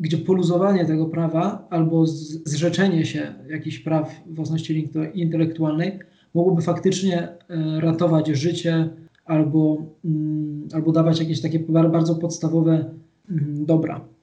gdzie 0.00 0.18
poluzowanie 0.18 0.84
tego 0.84 1.06
prawa 1.06 1.66
albo 1.70 2.06
zrzeczenie 2.44 3.04
się 3.04 3.34
jakichś 3.48 3.78
praw 3.78 4.20
własności 4.26 4.90
intelektualnej 5.14 5.98
mogłoby 6.34 6.62
faktycznie 6.62 7.22
e, 7.22 7.36
ratować 7.80 8.28
życie, 8.28 8.88
albo, 9.26 9.86
mm, 10.04 10.68
albo 10.72 10.92
dawać 10.92 11.20
jakieś 11.20 11.40
takie 11.40 11.58
bardzo 11.58 12.14
podstawowe 12.14 12.90
mm, 13.30 13.66
dobra. 13.66 14.15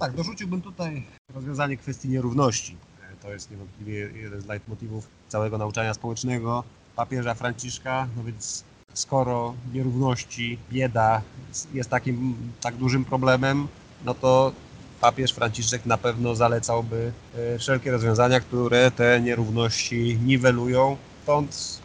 Tak, 0.00 0.14
dorzuciłbym 0.14 0.62
tutaj 0.62 1.02
rozwiązanie 1.34 1.76
kwestii 1.76 2.08
nierówności. 2.08 2.76
To 3.22 3.32
jest 3.32 3.50
niewątpliwie 3.50 3.98
jeden 3.98 4.40
z 4.40 4.46
leitmotywów 4.46 5.08
całego 5.28 5.58
nauczania 5.58 5.94
społecznego 5.94 6.64
papieża 6.96 7.34
Franciszka, 7.34 8.08
no 8.16 8.24
więc 8.24 8.64
skoro 8.94 9.54
nierówności, 9.74 10.58
bieda 10.70 11.22
jest 11.74 11.90
takim 11.90 12.36
tak 12.60 12.76
dużym 12.76 13.04
problemem, 13.04 13.68
no 14.04 14.14
to 14.14 14.52
papież 15.00 15.32
Franciszek 15.32 15.86
na 15.86 15.98
pewno 15.98 16.34
zalecałby 16.34 17.12
e, 17.36 17.58
wszelkie 17.58 17.90
rozwiązania, 17.90 18.40
które 18.40 18.90
te 18.90 19.20
nierówności 19.20 20.18
niwelują. 20.24 20.96
Stąd 21.22 21.80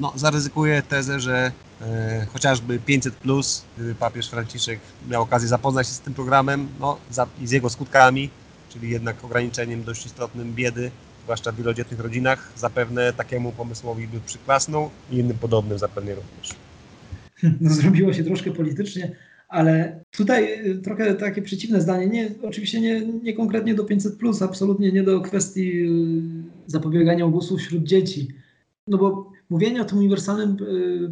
no, 0.00 0.12
zaryzykuję 0.16 0.82
tezę, 0.82 1.20
że 1.20 1.52
e, 1.80 2.26
chociażby 2.32 2.78
500, 2.78 3.14
plus, 3.14 3.64
gdyby 3.76 3.94
papież 3.94 4.28
Franciszek 4.28 4.78
miał 5.10 5.22
okazję 5.22 5.48
zapoznać 5.48 5.86
się 5.86 5.92
z 5.92 6.00
tym 6.00 6.14
programem 6.14 6.68
no, 6.80 6.98
za, 7.10 7.26
i 7.42 7.46
z 7.46 7.50
jego 7.50 7.70
skutkami, 7.70 8.30
czyli 8.68 8.90
jednak 8.90 9.24
ograniczeniem 9.24 9.84
dość 9.84 10.06
istotnym 10.06 10.54
biedy, 10.54 10.90
zwłaszcza 11.24 11.52
w 11.52 11.56
wielodzietnych 11.56 12.00
rodzinach, 12.00 12.52
zapewne 12.56 13.12
takiemu 13.12 13.52
pomysłowi 13.52 14.08
by 14.08 14.20
przyklasnął 14.20 14.90
i 15.10 15.16
innym 15.16 15.38
podobnym 15.38 15.78
zapewne 15.78 16.14
również. 16.14 16.50
No, 17.60 17.70
zrobiło 17.70 18.12
się 18.12 18.24
troszkę 18.24 18.50
politycznie, 18.50 19.16
ale 19.48 20.00
tutaj 20.10 20.70
y, 20.70 20.78
trochę 20.78 21.14
takie 21.14 21.42
przeciwne 21.42 21.80
zdanie. 21.80 22.06
Nie, 22.06 22.30
oczywiście 22.42 22.80
nie, 22.80 23.00
nie 23.00 23.32
konkretnie 23.32 23.74
do 23.74 23.84
500, 23.84 24.16
plus, 24.16 24.42
absolutnie 24.42 24.92
nie 24.92 25.02
do 25.02 25.20
kwestii 25.20 25.82
y, 26.66 26.70
zapobiegania 26.70 27.26
ubóstwu 27.26 27.58
wśród 27.58 27.84
dzieci. 27.84 28.28
No 28.88 28.98
bo 28.98 29.29
mówienie 29.50 29.82
o 29.82 29.84
tym 29.84 29.98
uniwersalnym 29.98 30.56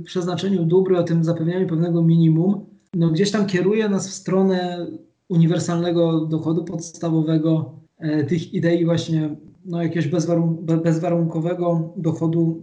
y, 0.01 0.05
przeznaczeniu 0.05 0.65
dóbr, 0.65 0.95
o 0.95 1.03
tym 1.03 1.25
zapewnianiu 1.25 1.67
pewnego 1.67 2.03
minimum, 2.03 2.67
no 2.95 3.11
gdzieś 3.11 3.31
tam 3.31 3.47
kieruje 3.47 3.89
nas 3.89 4.09
w 4.09 4.13
stronę 4.13 4.87
uniwersalnego 5.29 6.21
dochodu 6.21 6.65
podstawowego, 6.65 7.75
e, 7.99 8.25
tych 8.25 8.55
idei 8.55 8.85
właśnie 8.85 9.37
no, 9.65 9.83
jakiegoś 9.83 10.09
bezwarun 10.09 10.67
bezwarunkowego 10.85 11.93
dochodu 11.97 12.63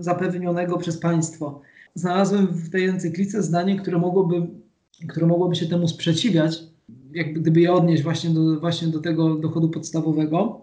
zapewnionego 0.00 0.78
przez 0.78 0.98
państwo. 0.98 1.60
Znalazłem 1.94 2.46
w 2.46 2.70
tej 2.70 2.84
encyklice 2.84 3.42
zdanie, 3.42 3.76
które 3.76 3.98
mogłoby, 3.98 4.46
które 5.08 5.26
mogłoby 5.26 5.54
się 5.54 5.66
temu 5.66 5.88
sprzeciwiać, 5.88 6.62
jak 7.12 7.32
gdyby 7.32 7.60
je 7.60 7.72
odnieść 7.72 8.02
właśnie 8.02 8.30
do, 8.30 8.60
właśnie 8.60 8.88
do 8.88 9.00
tego 9.00 9.34
dochodu 9.34 9.68
podstawowego. 9.68 10.60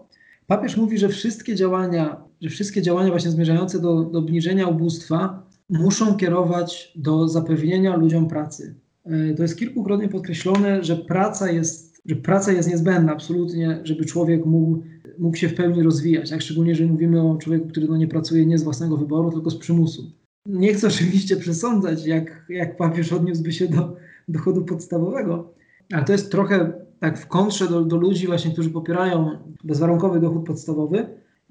Papież 0.48 0.76
mówi, 0.76 0.98
że 0.98 1.08
wszystkie 1.08 1.54
działania, 1.54 2.24
że 2.40 2.48
wszystkie 2.48 2.82
działania 2.82 3.10
właśnie 3.10 3.30
zmierzające 3.30 3.80
do, 3.80 4.04
do 4.04 4.18
obniżenia 4.18 4.66
ubóstwa 4.66 5.46
muszą 5.70 6.16
kierować 6.16 6.92
do 6.96 7.28
zapewnienia 7.28 7.96
ludziom 7.96 8.28
pracy. 8.28 8.74
E, 9.04 9.34
to 9.34 9.42
jest 9.42 9.58
kilkukrotnie 9.58 10.08
podkreślone, 10.08 10.84
że 10.84 10.96
praca 10.96 11.50
jest, 11.50 12.02
że 12.06 12.16
praca 12.16 12.52
jest 12.52 12.70
niezbędna 12.70 13.12
absolutnie, 13.12 13.80
żeby 13.84 14.04
człowiek 14.04 14.46
mógł, 14.46 14.82
mógł 15.18 15.36
się 15.36 15.48
w 15.48 15.54
pełni 15.54 15.82
rozwijać, 15.82 16.30
jak 16.30 16.42
szczególnie, 16.42 16.74
że 16.74 16.86
mówimy 16.86 17.20
o 17.20 17.36
człowieku, 17.36 17.68
który 17.68 17.88
no 17.88 17.96
nie 17.96 18.08
pracuje 18.08 18.46
nie 18.46 18.58
z 18.58 18.62
własnego 18.62 18.96
wyboru, 18.96 19.32
tylko 19.32 19.50
z 19.50 19.56
przymusu. 19.56 20.12
Nie 20.46 20.74
chcę 20.74 20.86
oczywiście 20.86 21.36
przesądzać, 21.36 22.06
jak, 22.06 22.46
jak 22.48 22.76
papież 22.76 23.12
odniósłby 23.12 23.52
się 23.52 23.68
do 23.68 23.96
dochodu 24.28 24.64
podstawowego, 24.64 25.54
ale 25.92 26.04
to 26.04 26.12
jest 26.12 26.30
trochę 26.30 26.87
tak 27.00 27.18
w 27.18 27.26
kontrze 27.26 27.68
do, 27.68 27.84
do 27.84 27.96
ludzi 27.96 28.26
właśnie, 28.26 28.50
którzy 28.50 28.70
popierają 28.70 29.38
bezwarunkowy 29.64 30.20
dochód 30.20 30.46
podstawowy 30.46 31.06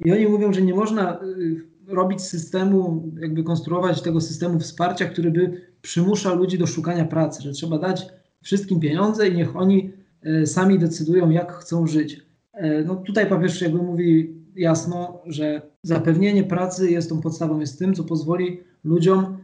i 0.06 0.12
oni 0.12 0.28
mówią, 0.28 0.54
że 0.54 0.62
nie 0.62 0.74
można 0.74 1.22
y, 1.24 1.62
robić 1.88 2.22
systemu, 2.22 3.12
jakby 3.22 3.44
konstruować 3.44 4.02
tego 4.02 4.22
systemu 4.22 4.60
wsparcia, 4.60 5.06
który 5.06 5.32
by 5.32 5.62
przymuszał 5.82 6.38
ludzi 6.38 6.58
do 6.58 6.68
szukania 6.68 7.06
pracy, 7.06 7.42
że 7.42 7.52
trzeba 7.52 7.78
dać 7.78 8.08
wszystkim 8.42 8.80
pieniądze 8.80 9.28
i 9.28 9.36
niech 9.36 9.56
oni 9.56 9.92
y, 10.26 10.48
sami 10.48 10.80
decydują, 10.80 11.30
jak 11.30 11.54
chcą 11.54 11.88
żyć. 11.88 12.28
E, 12.54 12.84
no 12.84 12.96
tutaj 12.96 13.30
papież 13.30 13.62
jakby 13.62 13.78
mówi 13.78 14.36
jasno, 14.56 15.22
że 15.26 15.62
zapewnienie 15.84 16.44
pracy 16.44 16.92
jest 16.92 17.10
tą 17.10 17.22
podstawą, 17.22 17.60
jest 17.60 17.80
tym, 17.80 17.94
co 17.94 18.04
pozwoli 18.04 18.60
ludziom 18.84 19.38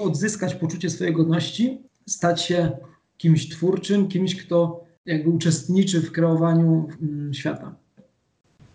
odzyskać 0.00 0.54
poczucie 0.54 0.90
swojej 0.90 1.12
godności, 1.12 1.82
stać 2.06 2.42
się 2.42 2.70
kimś 3.16 3.48
twórczym, 3.48 4.08
kimś, 4.08 4.36
kto 4.46 4.84
jakby 5.06 5.30
uczestniczy 5.30 6.00
w 6.00 6.12
kreowaniu 6.12 6.88
mm, 7.02 7.34
świata. 7.34 7.74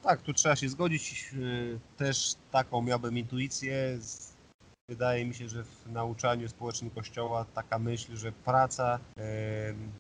Tak, 0.04 0.22
tu 0.22 0.34
trzeba 0.34 0.56
się 0.56 0.70
zgodzić. 0.70 1.32
Y, 1.34 1.80
też 1.98 2.36
taką 2.52 2.82
miałbym 2.82 3.18
intuicję. 3.18 4.00
Wydaje 4.90 5.26
mi 5.26 5.34
się, 5.34 5.50
że 5.50 5.64
w 5.64 5.92
nauczaniu 5.92 6.50
społecznym 6.50 6.92
Kościoła 6.92 7.46
taka 7.56 7.80
myśl, 7.80 8.16
że 8.16 8.32
praca 8.32 9.00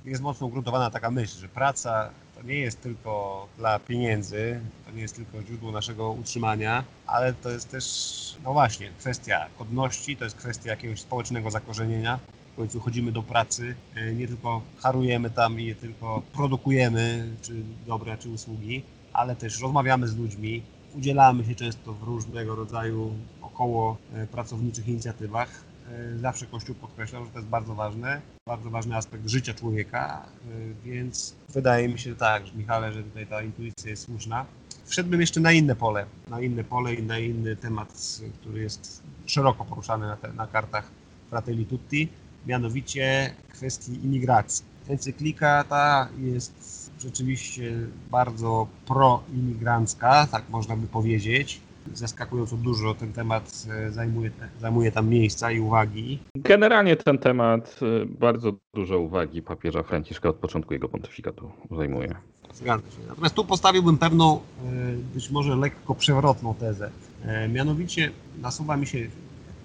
jest 0.05 0.21
mocno 0.21 0.47
ugruntowana 0.47 0.89
taka 0.89 1.11
myśl, 1.11 1.39
że 1.39 1.47
praca 1.47 2.09
to 2.35 2.43
nie 2.43 2.59
jest 2.59 2.81
tylko 2.81 3.47
dla 3.57 3.79
pieniędzy, 3.79 4.59
to 4.85 4.91
nie 4.91 5.01
jest 5.01 5.15
tylko 5.15 5.41
źródło 5.41 5.71
naszego 5.71 6.11
utrzymania, 6.11 6.83
ale 7.07 7.33
to 7.33 7.49
jest 7.49 7.69
też, 7.69 8.37
no 8.43 8.53
właśnie, 8.53 8.91
kwestia 8.99 9.47
godności, 9.59 10.17
to 10.17 10.23
jest 10.23 10.35
kwestia 10.35 10.69
jakiegoś 10.69 11.01
społecznego 11.01 11.51
zakorzenienia. 11.51 12.19
Końcu 12.57 12.79
chodzimy 12.79 13.11
do 13.11 13.23
pracy, 13.23 13.75
e, 13.95 14.13
nie 14.13 14.27
tylko 14.27 14.61
harujemy 14.77 15.29
tam 15.29 15.59
i 15.59 15.65
nie 15.65 15.75
tylko 15.75 16.21
produkujemy 16.33 17.27
czy 17.41 17.53
dobra, 17.87 18.17
czy 18.17 18.29
usługi, 18.29 18.83
ale 19.13 19.35
też 19.35 19.61
rozmawiamy 19.61 20.07
z 20.07 20.17
ludźmi, 20.17 20.61
udzielamy 20.95 21.45
się 21.45 21.55
często 21.55 21.93
w 21.93 22.03
różnego 22.03 22.55
rodzaju 22.55 23.13
około 23.41 23.97
e, 24.13 24.27
pracowniczych 24.27 24.87
inicjatywach. 24.87 25.63
E, 25.89 26.19
zawsze 26.19 26.45
Kościół 26.45 26.75
podkreślał, 26.75 27.25
że 27.25 27.31
to 27.31 27.37
jest 27.37 27.49
bardzo 27.49 27.75
ważne, 27.75 28.21
bardzo 28.47 28.69
ważny 28.69 28.95
aspekt 28.95 29.27
życia 29.27 29.53
człowieka, 29.53 30.25
więc 30.85 31.35
wydaje 31.49 31.89
mi 31.89 31.99
się 31.99 32.15
tak, 32.15 32.55
Michale, 32.55 32.93
że 32.93 33.03
tutaj 33.03 33.27
ta 33.27 33.41
intuicja 33.41 33.89
jest 33.89 34.03
słuszna. 34.03 34.45
Wszedłbym 34.85 35.21
jeszcze 35.21 35.39
na 35.39 35.51
inne 35.51 35.75
pole, 35.75 36.05
na 36.27 36.41
inne 36.41 36.63
pole 36.63 36.93
i 36.93 37.03
na 37.03 37.19
inny 37.19 37.55
temat, 37.55 38.19
który 38.41 38.61
jest 38.61 39.03
szeroko 39.25 39.65
poruszany 39.65 40.07
na, 40.07 40.17
te, 40.17 40.33
na 40.33 40.47
kartach 40.47 40.91
Fratelli 41.29 41.65
Tutti, 41.65 42.09
mianowicie 42.47 43.33
kwestii 43.53 44.05
imigracji. 44.05 44.65
Encyklika 44.89 45.63
ta 45.63 46.07
jest 46.19 46.91
rzeczywiście 47.01 47.73
bardzo 48.11 48.67
proimigrancka, 48.87 50.27
tak 50.31 50.49
można 50.49 50.75
by 50.75 50.87
powiedzieć. 50.87 51.61
Zaskakująco 51.93 52.57
dużo 52.57 52.93
ten 52.93 53.13
temat 53.13 53.65
e, 53.69 53.91
zajmuje, 53.91 54.31
zajmuje 54.59 54.91
tam 54.91 55.09
miejsca 55.09 55.51
i 55.51 55.59
uwagi. 55.59 56.19
Generalnie 56.35 56.95
ten 56.95 57.17
temat 57.17 57.79
e, 57.81 58.05
bardzo 58.05 58.51
dużo 58.73 58.99
uwagi 58.99 59.41
papieża 59.41 59.83
Franciszka 59.83 60.29
od 60.29 60.35
początku 60.35 60.73
jego 60.73 60.89
pontyfikatu 60.89 61.51
zajmuje. 61.77 62.15
Zgadza 62.53 62.91
się. 62.91 63.07
Natomiast 63.07 63.35
tu 63.35 63.45
postawiłbym 63.45 63.97
pewną, 63.97 64.35
e, 64.35 64.39
być 65.13 65.29
może 65.29 65.55
lekko 65.55 65.95
przewrotną 65.95 66.53
tezę. 66.53 66.91
Mianowicie 67.49 68.11
nasuwa 68.41 68.77
mi 68.77 68.87
się 68.87 69.07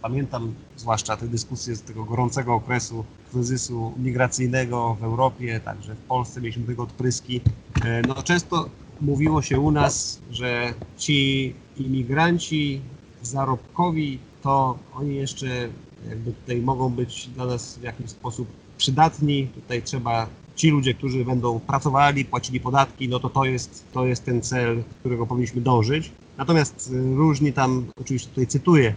Pamiętam 0.02 0.54
zwłaszcza 0.76 1.16
te 1.16 1.28
dyskusje 1.28 1.76
z 1.76 1.82
tego 1.82 2.04
gorącego 2.04 2.54
okresu 2.54 3.04
kryzysu 3.30 3.92
migracyjnego 3.96 4.96
w 5.00 5.04
Europie, 5.04 5.60
także 5.64 5.94
w 5.94 5.98
Polsce 5.98 6.40
mieliśmy 6.40 6.66
tego 6.66 6.82
odpryski. 6.82 7.40
E, 7.84 8.02
no, 8.08 8.22
często 8.22 8.68
mówiło 9.00 9.42
się 9.42 9.60
u 9.60 9.70
nas, 9.70 10.20
że 10.30 10.74
ci 10.96 11.54
imigranci 11.76 12.80
zarobkowi, 13.22 14.18
to 14.42 14.78
oni 14.94 15.14
jeszcze 15.14 15.68
jakby 16.08 16.32
tutaj 16.32 16.60
mogą 16.60 16.88
być 16.90 17.28
dla 17.28 17.46
nas 17.46 17.78
w 17.78 17.82
jakiś 17.82 18.10
sposób 18.10 18.48
przydatni. 18.78 19.46
Tutaj 19.46 19.82
trzeba 19.82 20.26
ci 20.56 20.70
ludzie, 20.70 20.94
którzy 20.94 21.24
będą 21.24 21.60
pracowali, 21.60 22.24
płacili 22.24 22.60
podatki, 22.60 23.08
no 23.08 23.20
to 23.20 23.30
to 23.30 23.44
jest, 23.44 23.84
to 23.92 24.06
jest 24.06 24.24
ten 24.24 24.42
cel, 24.42 24.82
którego 25.00 25.26
powinniśmy 25.26 25.60
dążyć. 25.60 26.12
Natomiast 26.38 26.90
e, 26.92 27.14
różni 27.16 27.52
tam, 27.52 27.86
oczywiście 28.00 28.28
tutaj 28.28 28.46
cytuję, 28.46 28.94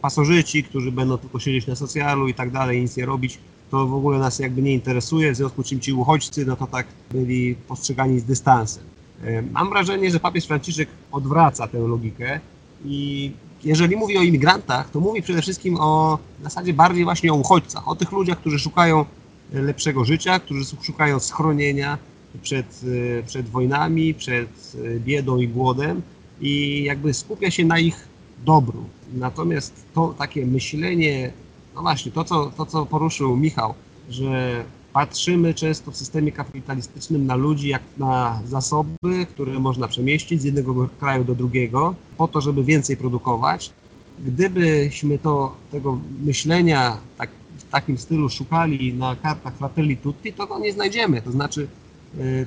pasożyci, 0.00 0.64
którzy 0.64 0.92
będą 0.92 1.18
tylko 1.18 1.40
siedzieć 1.40 1.66
na 1.66 1.74
socjalu 1.74 2.28
i 2.28 2.34
tak 2.34 2.50
dalej, 2.50 2.80
nic 2.80 2.96
nie 2.96 3.06
robić, 3.06 3.38
to 3.70 3.86
w 3.86 3.94
ogóle 3.94 4.18
nas 4.18 4.38
jakby 4.38 4.62
nie 4.62 4.72
interesuje, 4.72 5.32
w 5.32 5.36
związku 5.36 5.62
z 5.62 5.66
czym 5.66 5.80
ci 5.80 5.92
uchodźcy, 5.92 6.46
no 6.46 6.56
to 6.56 6.66
tak 6.66 6.86
byli 7.10 7.54
postrzegani 7.54 8.20
z 8.20 8.24
dystansem. 8.24 8.82
E, 9.24 9.42
mam 9.42 9.70
wrażenie, 9.70 10.10
że 10.10 10.20
papież 10.20 10.46
Franciszek 10.46 10.88
odwraca 11.12 11.68
tę 11.68 11.78
logikę 11.78 12.40
i 12.84 13.32
jeżeli 13.64 13.96
mówi 13.96 14.18
o 14.18 14.22
imigrantach, 14.22 14.90
to 14.90 15.00
mówi 15.00 15.22
przede 15.22 15.42
wszystkim 15.42 15.76
o 15.80 16.18
w 16.40 16.42
zasadzie 16.42 16.72
bardziej 16.72 17.04
właśnie 17.04 17.32
o 17.32 17.36
uchodźcach, 17.36 17.88
o 17.88 17.96
tych 17.96 18.12
ludziach, 18.12 18.38
którzy 18.38 18.58
szukają 18.58 19.04
lepszego 19.52 20.04
życia, 20.04 20.40
którzy 20.40 20.64
szukają 20.82 21.20
schronienia 21.20 21.98
przed, 22.42 22.80
e, 23.18 23.22
przed 23.22 23.48
wojnami, 23.48 24.14
przed 24.14 24.76
biedą 24.98 25.38
i 25.38 25.48
głodem 25.48 26.02
i 26.40 26.82
jakby 26.84 27.14
skupia 27.14 27.50
się 27.50 27.64
na 27.64 27.78
ich 27.78 28.08
dobru. 28.44 28.84
Natomiast 29.14 29.84
to 29.94 30.14
takie 30.18 30.46
myślenie, 30.46 31.32
no 31.74 31.82
właśnie, 31.82 32.12
to 32.12 32.24
co, 32.24 32.52
to 32.56 32.66
co 32.66 32.86
poruszył 32.86 33.36
Michał, 33.36 33.74
że 34.10 34.64
patrzymy 34.92 35.54
często 35.54 35.90
w 35.90 35.96
systemie 35.96 36.32
kapitalistycznym 36.32 37.26
na 37.26 37.34
ludzi 37.34 37.68
jak 37.68 37.82
na 37.98 38.40
zasoby, 38.46 39.26
które 39.30 39.58
można 39.58 39.88
przemieścić 39.88 40.40
z 40.40 40.44
jednego 40.44 40.88
kraju 40.98 41.24
do 41.24 41.34
drugiego, 41.34 41.94
po 42.16 42.28
to, 42.28 42.40
żeby 42.40 42.64
więcej 42.64 42.96
produkować. 42.96 43.72
Gdybyśmy 44.18 45.18
to, 45.18 45.56
tego 45.70 45.98
myślenia 46.24 46.96
tak, 47.18 47.30
w 47.58 47.70
takim 47.70 47.98
stylu 47.98 48.28
szukali 48.28 48.94
na 48.94 49.16
kartach 49.16 49.54
Fratelli 49.54 49.96
Tutti, 49.96 50.32
to 50.32 50.46
go 50.46 50.58
nie 50.58 50.72
znajdziemy. 50.72 51.22
To 51.22 51.32
znaczy, 51.32 51.68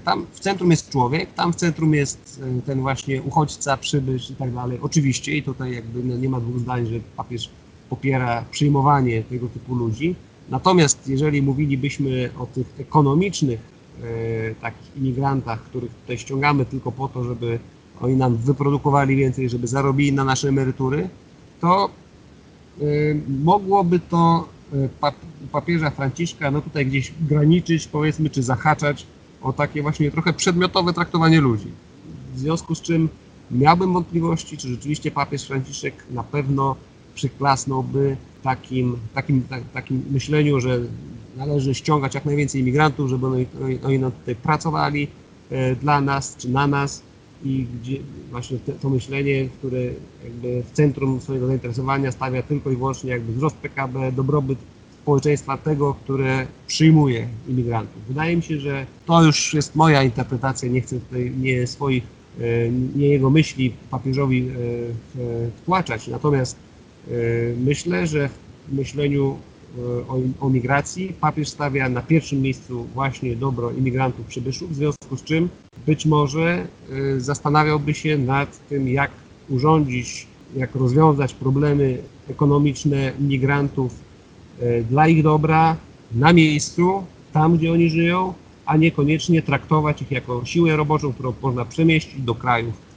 tam 0.03 0.25
w 0.31 0.39
centrum 0.39 0.71
jest 0.71 0.89
człowiek, 0.89 1.33
tam 1.33 1.53
w 1.53 1.55
centrum 1.55 1.93
jest 1.93 2.41
y, 2.59 2.61
ten 2.61 2.81
właśnie 2.81 3.21
uchodźca, 3.21 3.77
przybysz 3.77 4.29
i 4.29 4.35
tak 4.35 4.53
dalej. 4.53 4.79
Oczywiście 4.81 5.37
i 5.37 5.43
tutaj 5.43 5.73
jakby 5.73 6.03
no, 6.03 6.17
nie 6.17 6.29
ma 6.29 6.39
dwóch 6.39 6.59
zdań, 6.59 6.85
że 6.85 6.99
papież 7.17 7.49
popiera 7.89 8.45
przyjmowanie 8.51 9.23
tego 9.23 9.47
typu 9.47 9.75
ludzi. 9.75 10.15
Natomiast 10.49 11.07
jeżeli 11.07 11.41
mówilibyśmy 11.41 12.29
o 12.39 12.45
tych 12.45 12.73
ekonomicznych 12.79 13.59
y, 14.03 14.55
takich 14.61 14.97
imigrantach, 14.97 15.63
których 15.63 15.91
tutaj 15.93 16.17
ściągamy 16.17 16.65
tylko 16.65 16.91
po 16.91 17.07
to, 17.07 17.23
żeby 17.23 17.59
oni 18.01 18.15
nam 18.15 18.35
wyprodukowali 18.35 19.15
więcej, 19.15 19.49
żeby 19.49 19.67
zarobili 19.67 20.13
na 20.13 20.23
nasze 20.23 20.49
emerytury, 20.49 21.09
to 21.61 21.89
mogłoby 23.43 23.99
to 23.99 24.47
papieża 25.51 25.89
Franciszka 25.89 26.51
no 26.51 26.61
tutaj 26.61 26.85
gdzieś 26.85 27.13
graniczyć, 27.21 27.87
powiedzmy, 27.87 28.29
czy 28.29 28.43
zahaczać 28.43 29.05
o 29.41 29.53
takie 29.53 29.81
właśnie 29.81 30.11
trochę 30.11 30.33
przedmiotowe 30.33 30.93
traktowanie 30.93 31.41
ludzi. 31.41 31.67
W 32.35 32.39
związku 32.39 32.75
z 32.75 32.81
czym 32.81 33.09
miałbym 33.51 33.93
wątpliwości, 33.93 34.57
czy 34.57 34.67
rzeczywiście 34.67 35.11
papież 35.11 35.45
Franciszek 35.45 35.93
na 36.11 36.23
pewno 36.23 36.75
przyklasnąłby 37.15 38.17
takim, 38.43 38.97
takim, 39.13 39.43
tak, 39.43 39.63
takim 39.73 40.03
myśleniu, 40.11 40.59
że 40.59 40.79
należy 41.37 41.75
ściągać 41.75 42.15
jak 42.15 42.25
najwięcej 42.25 42.61
imigrantów, 42.61 43.09
żeby 43.09 43.27
oni, 43.27 43.45
oni 43.83 43.99
nam 43.99 44.11
tutaj 44.11 44.35
pracowali 44.35 45.07
e, 45.49 45.75
dla 45.75 46.01
nas 46.01 46.35
czy 46.37 46.49
na 46.49 46.67
nas 46.67 47.01
i 47.43 47.65
gdzie 47.81 47.97
właśnie 48.31 48.57
te, 48.57 48.71
to 48.71 48.89
myślenie, 48.89 49.49
które 49.57 49.79
jakby 50.23 50.63
w 50.63 50.71
centrum 50.71 51.21
swojego 51.21 51.47
zainteresowania 51.47 52.11
stawia 52.11 52.43
tylko 52.43 52.71
i 52.71 52.75
wyłącznie 52.75 53.09
jakby 53.09 53.33
wzrost 53.33 53.55
PKB, 53.55 54.11
dobrobyt 54.11 54.59
społeczeństwa 55.09 55.57
tego, 55.57 55.93
które 55.93 56.47
przyjmuje 56.67 57.27
imigrantów. 57.47 58.01
Wydaje 58.07 58.35
mi 58.35 58.43
się, 58.43 58.59
że 58.59 58.85
to 59.05 59.23
już 59.23 59.53
jest 59.53 59.75
moja 59.75 60.03
interpretacja, 60.03 60.69
nie 60.69 60.81
chcę 60.81 60.99
tutaj 60.99 61.31
nie 61.31 61.67
swoich, 61.67 62.03
e, 62.39 62.69
nie 62.95 63.07
jego 63.07 63.29
myśli 63.29 63.73
papieżowi 63.91 64.49
e, 64.49 64.51
wtłaczać, 65.61 66.07
natomiast 66.07 66.55
e, 67.07 67.11
myślę, 67.65 68.07
że 68.07 68.29
w 68.67 68.73
myśleniu 68.73 69.37
o, 70.07 70.45
o 70.45 70.49
migracji 70.49 71.13
papież 71.21 71.49
stawia 71.49 71.89
na 71.89 72.01
pierwszym 72.01 72.41
miejscu 72.41 72.83
właśnie 72.93 73.35
dobro 73.35 73.71
imigrantów 73.71 74.25
przybyszów, 74.25 74.71
w 74.71 74.75
związku 74.75 75.17
z 75.17 75.23
czym 75.23 75.49
być 75.85 76.05
może 76.05 76.67
zastanawiałby 77.17 77.93
się 77.93 78.17
nad 78.17 78.67
tym, 78.67 78.87
jak 78.87 79.11
urządzić, 79.49 80.27
jak 80.55 80.75
rozwiązać 80.75 81.33
problemy 81.33 81.97
ekonomiczne 82.29 83.11
migrantów 83.19 84.08
dla 84.89 85.07
ich 85.07 85.23
dobra, 85.23 85.77
na 86.11 86.33
miejscu, 86.33 87.03
tam 87.33 87.57
gdzie 87.57 87.71
oni 87.71 87.89
żyją, 87.89 88.33
a 88.65 88.77
niekoniecznie 88.77 89.41
traktować 89.41 90.01
ich 90.01 90.11
jako 90.11 90.45
siłę 90.45 90.75
roboczą, 90.75 91.13
którą 91.13 91.33
można 91.41 91.65
przemieścić 91.65 92.21
do 92.21 92.35
krajów 92.35 92.89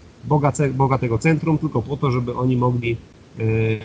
bogatego 0.74 1.18
centrum, 1.18 1.58
tylko 1.58 1.82
po 1.82 1.96
to, 1.96 2.10
żeby 2.10 2.34
oni 2.34 2.56
mogli, 2.56 2.96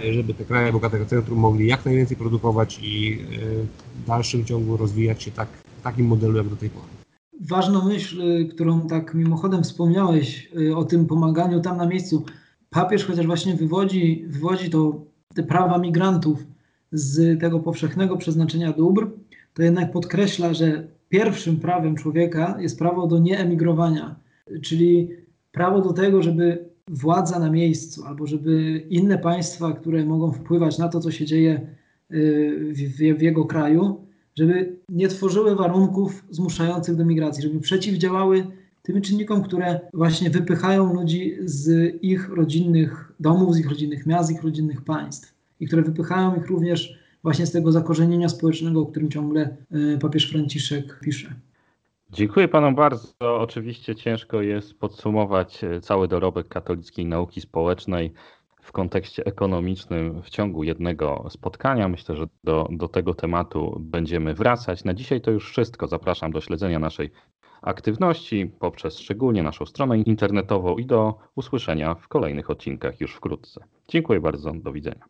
e, 0.08 0.13
żeby 0.13 0.34
te 0.34 0.46
kraje 0.46 0.72
bogatego 0.72 1.06
centrum 1.06 1.40
mogli 1.40 1.68
jak 1.68 1.86
najwięcej 1.86 2.18
produkować 2.18 2.80
i 2.82 3.13
e, 3.13 4.04
w 4.04 4.08
dalszym 4.08 4.46
ciągu 4.46 4.78
rozwijać 4.78 5.24
się 5.24 5.32
tak, 5.32 5.48
w 5.80 5.82
takim 5.82 6.08
modelu 6.08 6.38
jak 6.38 6.50
do 6.50 6.56
tej 6.56 6.70
pory. 6.70 6.88
Ważną 7.42 7.86
myśl, 7.86 8.48
którą 8.50 8.88
tak 8.88 9.13
mimochodem 9.13 9.63
wspomniałeś 9.63 10.52
o 10.76 10.84
tym 10.84 11.06
pomaganiu 11.06 11.62
tam 11.62 11.78
na 11.78 11.86
miejscu. 11.86 12.26
Papież 12.70 13.06
chociaż 13.06 13.26
właśnie 13.26 13.56
wywodzi, 13.56 14.26
wywodzi 14.28 14.70
to 14.70 15.02
te 15.36 15.44
prawa 15.44 15.78
migrantów 15.78 16.44
z 16.91 17.39
tego 17.39 17.60
powszechnego 17.60 18.17
przeznaczenia 18.17 18.73
dóbr, 18.73 19.08
to 19.54 19.63
jednak 19.63 19.91
podkreśla, 19.91 20.54
że 20.54 20.88
pierwszym 21.10 21.60
prawem 21.60 21.95
człowieka 21.95 22.58
jest 22.60 22.80
prawo 22.80 23.08
do 23.08 23.19
nieemigrowania, 23.19 24.15
czyli 24.62 25.10
prawo 25.52 25.82
do 25.82 25.93
tego, 25.93 26.23
żeby 26.23 26.65
władza 26.88 27.39
na 27.39 27.52
miejscu, 27.52 28.06
albo 28.06 28.28
żeby 28.28 28.84
inne 28.89 29.17
państwa, 29.17 29.73
które 29.73 30.06
mogą 30.06 30.32
wpływać 30.32 30.78
na 30.78 30.89
to, 30.89 31.00
co 31.00 31.12
się 31.12 31.26
dzieje 31.26 31.67
y, 32.12 32.73
w, 33.17 33.21
jego 33.21 33.45
kraju, 33.45 34.02
żeby 34.36 34.76
nie 34.89 35.07
tworzyły 35.07 35.55
warunków 35.55 36.26
zmuszających 36.30 36.95
do 36.95 37.05
migracji, 37.05 37.43
żeby 37.43 37.59
przeciwdziałały 37.59 38.47
tym 38.84 39.01
czynnikom, 39.01 39.43
które 39.43 39.80
właśnie 39.93 40.30
wypychają 40.30 40.93
ludzi 40.93 41.36
z 41.45 41.95
ich 42.03 42.30
rodzinnych 42.30 43.14
domów, 43.20 43.55
z 43.55 43.59
ich 43.59 43.70
rodzinnych 43.70 44.05
miast, 44.05 44.30
z 44.30 44.32
ich 44.32 44.43
rodzinnych 44.43 44.82
państw. 44.82 45.37
I 45.60 45.68
które 45.68 45.82
wypychają 45.82 46.36
ich 46.36 46.47
również 46.47 46.99
właśnie 47.24 47.45
z 47.45 47.51
tego 47.51 47.72
zakorzenienia 47.72 48.30
społecznego, 48.30 48.82
o 48.82 48.86
którym 48.86 49.10
ciągle 49.10 49.58
e, 49.72 49.97
papież 49.97 50.30
Franciszek 50.30 50.99
pisze. 50.99 51.34
Dziękuję 52.12 52.47
panom 52.47 52.76
bardzo. 52.76 53.14
Oczywiście 53.20 53.95
ciężko 53.95 54.41
jest 54.41 54.80
podsumować 54.80 55.64
e, 55.64 55.82
cały 55.82 56.08
dorobek 56.08 56.47
katolickiej 56.47 57.05
nauki 57.05 57.41
społecznej 57.41 58.14
w 58.62 58.72
kontekście 58.72 59.26
ekonomicznym 59.26 60.22
w 60.22 60.30
ciągu 60.30 60.64
jednego 60.64 61.26
spotkania. 61.30 61.88
Myślę, 61.88 62.16
że 62.16 62.28
do, 62.43 62.68
do 62.72 62.88
tego 62.88 63.14
tematu 63.14 63.78
będziemy 63.80 64.34
wracać. 64.34 64.84
Na 64.84 64.93
dzisiaj 64.93 65.22
to 65.22 65.32
już 65.32 65.49
wszystko. 65.49 65.88
Zapraszam 65.88 66.32
do 66.32 66.41
śledzenia 66.41 66.80
naszej 66.80 67.12
aktywności 67.62 68.51
poprzez 68.60 68.99
szczególnie 68.99 69.43
naszą 69.43 69.66
stronę 69.66 69.97
internetową 69.97 70.78
i 70.78 70.86
do 70.86 71.18
usłyszenia 71.36 71.95
w 71.95 72.08
kolejnych 72.08 72.49
odcinkach 72.49 73.01
już 73.01 73.16
wkrótce. 73.16 73.64
Dziękuję 73.88 74.20
bardzo. 74.22 74.53
Do 74.53 74.72
widzenia. 74.72 75.08